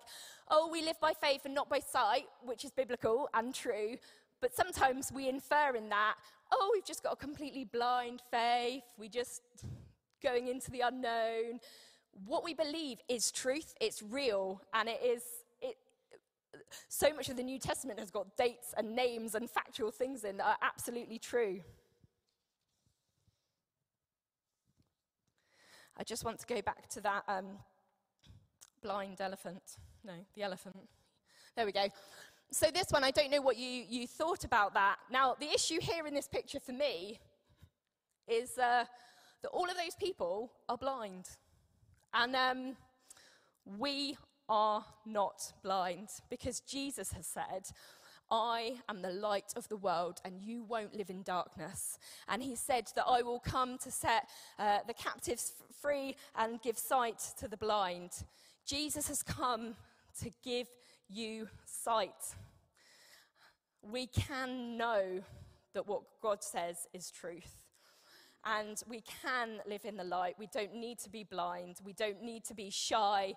oh, 0.49 0.69
we 0.71 0.83
live 0.83 0.99
by 0.99 1.13
faith 1.13 1.41
and 1.45 1.53
not 1.53 1.69
by 1.69 1.79
sight, 1.79 2.25
which 2.43 2.63
is 2.63 2.71
biblical 2.71 3.29
and 3.33 3.53
true. 3.53 3.97
But 4.41 4.55
sometimes 4.55 5.11
we 5.11 5.27
infer 5.27 5.75
in 5.75 5.89
that, 5.89 6.15
oh, 6.51 6.71
we've 6.73 6.85
just 6.85 7.03
got 7.03 7.13
a 7.13 7.15
completely 7.15 7.65
blind 7.65 8.21
faith. 8.29 8.83
We're 8.97 9.09
just 9.09 9.41
going 10.21 10.47
into 10.47 10.71
the 10.71 10.81
unknown. 10.81 11.59
What 12.25 12.43
we 12.43 12.53
believe 12.53 12.99
is 13.09 13.31
truth, 13.31 13.73
it's 13.81 14.01
real, 14.01 14.61
and 14.73 14.89
it 14.89 15.01
is. 15.03 15.23
So 16.87 17.13
much 17.13 17.29
of 17.29 17.37
the 17.37 17.43
New 17.43 17.59
Testament 17.59 17.99
has 17.99 18.11
got 18.11 18.37
dates 18.37 18.73
and 18.77 18.95
names 18.95 19.35
and 19.35 19.49
factual 19.49 19.91
things 19.91 20.23
in 20.23 20.37
that 20.37 20.45
are 20.45 20.57
absolutely 20.61 21.19
true. 21.19 21.61
I 25.97 26.03
just 26.03 26.25
want 26.25 26.39
to 26.39 26.45
go 26.45 26.61
back 26.61 26.89
to 26.89 27.01
that 27.01 27.23
um, 27.27 27.45
blind 28.81 29.21
elephant. 29.21 29.77
No, 30.03 30.13
the 30.35 30.43
elephant. 30.43 30.77
There 31.55 31.65
we 31.65 31.71
go. 31.71 31.87
So, 32.51 32.67
this 32.71 32.87
one, 32.91 33.03
I 33.03 33.11
don't 33.11 33.31
know 33.31 33.41
what 33.41 33.57
you, 33.57 33.83
you 33.87 34.07
thought 34.07 34.43
about 34.43 34.73
that. 34.73 34.97
Now, 35.09 35.35
the 35.39 35.51
issue 35.51 35.79
here 35.81 36.05
in 36.05 36.13
this 36.13 36.27
picture 36.27 36.59
for 36.59 36.73
me 36.73 37.19
is 38.27 38.57
uh, 38.57 38.85
that 39.41 39.49
all 39.49 39.69
of 39.69 39.75
those 39.75 39.95
people 39.99 40.51
are 40.69 40.77
blind. 40.77 41.25
And 42.13 42.35
um, 42.35 42.77
we 43.65 44.17
are 44.47 44.85
not 45.05 45.53
blind 45.63 46.09
because 46.29 46.59
Jesus 46.59 47.11
has 47.13 47.25
said, 47.25 47.67
I 48.31 48.77
am 48.89 49.01
the 49.01 49.11
light 49.11 49.53
of 49.55 49.67
the 49.69 49.77
world, 49.77 50.19
and 50.25 50.41
you 50.41 50.63
won't 50.63 50.95
live 50.95 51.09
in 51.09 51.21
darkness. 51.21 51.99
And 52.27 52.41
he 52.41 52.55
said 52.55 52.91
that 52.95 53.05
I 53.07 53.21
will 53.21 53.39
come 53.39 53.77
to 53.79 53.91
set 53.91 54.27
uh, 54.57 54.79
the 54.87 54.93
captives 54.93 55.53
free 55.81 56.15
and 56.35 56.61
give 56.61 56.77
sight 56.77 57.23
to 57.39 57.47
the 57.47 57.57
blind. 57.57 58.11
Jesus 58.65 59.07
has 59.07 59.21
come 59.21 59.75
to 60.21 60.31
give 60.43 60.67
you 61.09 61.47
sight. 61.65 62.35
We 63.81 64.07
can 64.07 64.77
know 64.77 65.21
that 65.73 65.87
what 65.87 66.01
God 66.21 66.43
says 66.43 66.87
is 66.93 67.11
truth. 67.11 67.61
And 68.43 68.81
we 68.87 69.01
can 69.21 69.59
live 69.67 69.85
in 69.85 69.97
the 69.97 70.03
light. 70.03 70.35
We 70.37 70.47
don't 70.53 70.75
need 70.75 70.99
to 70.99 71.09
be 71.09 71.23
blind. 71.23 71.77
We 71.83 71.93
don't 71.93 72.21
need 72.21 72.43
to 72.45 72.53
be 72.53 72.69
shy 72.69 73.33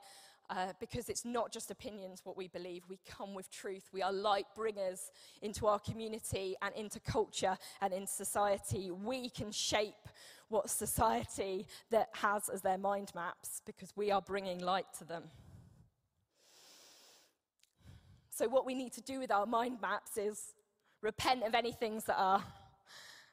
uh, 0.50 0.72
because 0.80 1.08
it's 1.08 1.24
not 1.24 1.52
just 1.52 1.70
opinions 1.70 2.20
what 2.24 2.36
we 2.36 2.48
believe. 2.48 2.82
We 2.88 2.98
come 3.06 3.34
with 3.34 3.50
truth. 3.50 3.88
We 3.92 4.02
are 4.02 4.12
light 4.12 4.46
bringers 4.54 5.10
into 5.42 5.66
our 5.66 5.78
community 5.78 6.56
and 6.62 6.74
into 6.74 7.00
culture 7.00 7.56
and 7.80 7.92
in 7.92 8.06
society. 8.06 8.90
We 8.90 9.28
can 9.28 9.52
shape 9.52 10.08
what 10.48 10.70
society 10.70 11.66
that 11.90 12.08
has 12.14 12.48
as 12.48 12.62
their 12.62 12.78
mind 12.78 13.12
maps 13.14 13.60
because 13.66 13.92
we 13.96 14.10
are 14.10 14.22
bringing 14.22 14.60
light 14.60 14.86
to 14.98 15.04
them. 15.04 15.24
So, 18.30 18.48
what 18.48 18.64
we 18.64 18.74
need 18.74 18.92
to 18.92 19.02
do 19.02 19.18
with 19.18 19.30
our 19.30 19.46
mind 19.46 19.78
maps 19.82 20.16
is 20.16 20.54
repent 21.02 21.42
of 21.42 21.54
any 21.54 21.72
things 21.72 22.04
that 22.04 22.16
are 22.16 22.42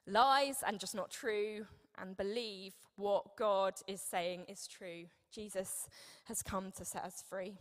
lies 0.08 0.64
and 0.66 0.80
just 0.80 0.96
not 0.96 1.12
true, 1.12 1.66
and 1.98 2.18
believe 2.18 2.74
what 2.96 3.38
God 3.38 3.74
is 3.88 4.02
saying 4.02 4.46
is 4.48 4.68
true. 4.68 5.06
Jesus 5.36 5.90
has 6.24 6.42
come 6.42 6.72
to 6.78 6.86
set 6.86 7.04
us 7.04 7.24
free. 7.30 7.58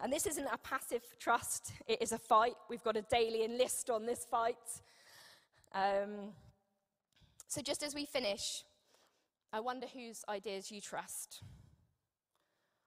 And 0.00 0.12
this 0.12 0.26
isn't 0.26 0.46
a 0.46 0.58
passive 0.58 1.02
trust, 1.18 1.72
it 1.86 2.00
is 2.00 2.12
a 2.12 2.18
fight. 2.18 2.54
We've 2.70 2.82
got 2.82 2.96
a 2.96 3.02
daily 3.02 3.44
enlist 3.44 3.90
on 3.90 4.06
this 4.06 4.24
fight. 4.24 4.54
Um, 5.74 6.32
so, 7.48 7.60
just 7.60 7.82
as 7.82 7.94
we 7.94 8.06
finish, 8.06 8.64
I 9.52 9.60
wonder 9.60 9.86
whose 9.92 10.24
ideas 10.28 10.70
you 10.70 10.80
trust. 10.80 11.42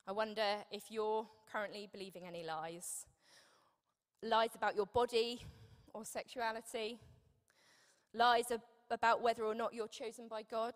I 0.08 0.13
wonder 0.13 0.63
if 0.71 0.84
you're 0.89 1.27
currently 1.51 1.88
believing 1.91 2.23
any 2.25 2.43
lies 2.43 3.06
lies 4.23 4.56
about 4.56 4.75
your 4.75 4.86
body 4.86 5.41
or 5.93 6.06
sexuality, 6.06 6.97
lies 8.13 8.45
ab- 8.51 8.62
about 8.89 9.21
whether 9.21 9.43
or 9.43 9.53
not 9.53 9.73
you're 9.73 9.88
chosen 9.88 10.27
by 10.29 10.43
God, 10.43 10.73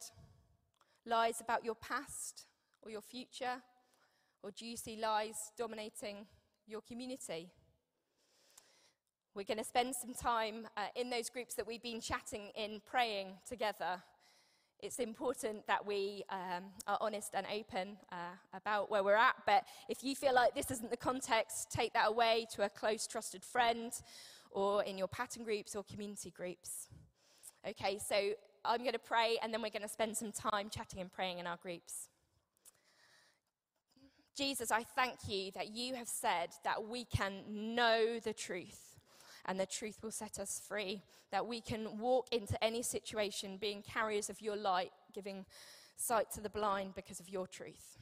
lies 1.05 1.39
about 1.39 1.63
your 1.63 1.75
past 1.75 2.45
or 2.81 2.91
your 2.91 3.01
future, 3.01 3.61
or 4.43 4.51
do 4.51 4.65
you 4.65 4.77
see 4.77 4.97
lies 4.97 5.51
dominating 5.57 6.27
your 6.65 6.81
community? 6.81 7.49
We're 9.35 9.43
going 9.43 9.59
to 9.59 9.63
spend 9.63 9.95
some 9.95 10.13
time 10.13 10.67
uh, 10.75 10.87
in 10.95 11.09
those 11.09 11.29
groups 11.29 11.53
that 11.55 11.67
we've 11.67 11.81
been 11.81 12.01
chatting 12.01 12.51
in, 12.55 12.81
praying 12.85 13.33
together 13.47 14.01
it's 14.79 14.99
important 14.99 15.65
that 15.67 15.85
we 15.85 16.23
um, 16.29 16.65
are 16.85 16.97
honest 17.01 17.31
and 17.33 17.47
open 17.51 17.97
uh, 18.11 18.35
about 18.53 18.91
where 18.91 19.03
we're 19.03 19.15
at. 19.15 19.35
But 19.45 19.63
if 19.89 20.03
you 20.03 20.15
feel 20.15 20.33
like 20.33 20.53
this 20.53 20.69
isn't 20.69 20.91
the 20.91 20.97
context, 20.97 21.71
take 21.71 21.93
that 21.93 22.09
away 22.09 22.45
to 22.55 22.63
a 22.63 22.69
close, 22.69 23.07
trusted 23.07 23.43
friend 23.43 23.91
or 24.51 24.83
in 24.83 24.97
your 24.97 25.07
pattern 25.07 25.43
groups 25.43 25.75
or 25.75 25.83
community 25.83 26.29
groups. 26.29 26.87
Okay, 27.67 27.97
so 27.97 28.33
I'm 28.63 28.79
going 28.81 28.93
to 28.93 28.99
pray 28.99 29.37
and 29.41 29.51
then 29.51 29.61
we're 29.61 29.71
going 29.71 29.81
to 29.81 29.87
spend 29.87 30.15
some 30.15 30.31
time 30.31 30.69
chatting 30.69 31.01
and 31.01 31.11
praying 31.11 31.39
in 31.39 31.47
our 31.47 31.57
groups. 31.57 32.09
Jesus, 34.37 34.69
I 34.69 34.83
thank 34.83 35.27
you 35.27 35.51
that 35.55 35.69
you 35.69 35.95
have 35.95 36.07
said 36.07 36.49
that 36.63 36.87
we 36.87 37.05
can 37.05 37.41
know 37.49 38.19
the 38.19 38.33
truth 38.33 38.87
and 39.45 39.59
the 39.59 39.65
truth 39.65 39.97
will 40.03 40.11
set 40.11 40.37
us 40.37 40.61
free. 40.67 41.01
That 41.31 41.47
we 41.47 41.59
can 41.59 41.97
walk 41.97 42.27
into 42.31 42.61
any 42.63 42.83
situation 42.83 43.57
being 43.57 43.81
carriers 43.81 44.29
of 44.29 44.39
your 44.39 44.55
light, 44.55 44.91
giving 45.13 45.45
sight 45.95 46.29
to 46.33 46.41
the 46.41 46.49
blind 46.49 46.93
because 46.95 47.19
of 47.19 47.29
your 47.29 47.47
truth. 47.47 47.97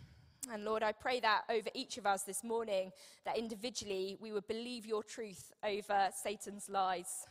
And 0.52 0.66
Lord, 0.66 0.84
I 0.84 0.92
pray 0.92 1.22
that 1.22 1.44
over 1.50 1.70
each 1.74 1.98
of 1.98 2.06
us 2.06 2.24
this 2.24 2.44
morning, 2.44 2.92
that 3.24 3.38
individually 3.38 4.18
we 4.20 4.32
would 4.32 4.48
believe 4.48 4.86
your 4.86 5.04
truth 5.04 5.54
over 5.64 6.10
Satan's 6.22 6.70
lies. 6.70 7.26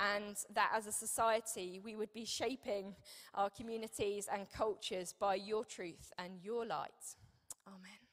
And 0.00 0.36
that 0.52 0.72
as 0.74 0.86
a 0.86 0.92
society, 0.92 1.80
we 1.82 1.94
would 1.94 2.12
be 2.12 2.26
shaping 2.26 2.96
our 3.34 3.48
communities 3.50 4.28
and 4.30 4.50
cultures 4.50 5.14
by 5.18 5.36
your 5.36 5.64
truth 5.64 6.12
and 6.18 6.32
your 6.42 6.66
light. 6.66 7.16
Amen. 7.66 8.05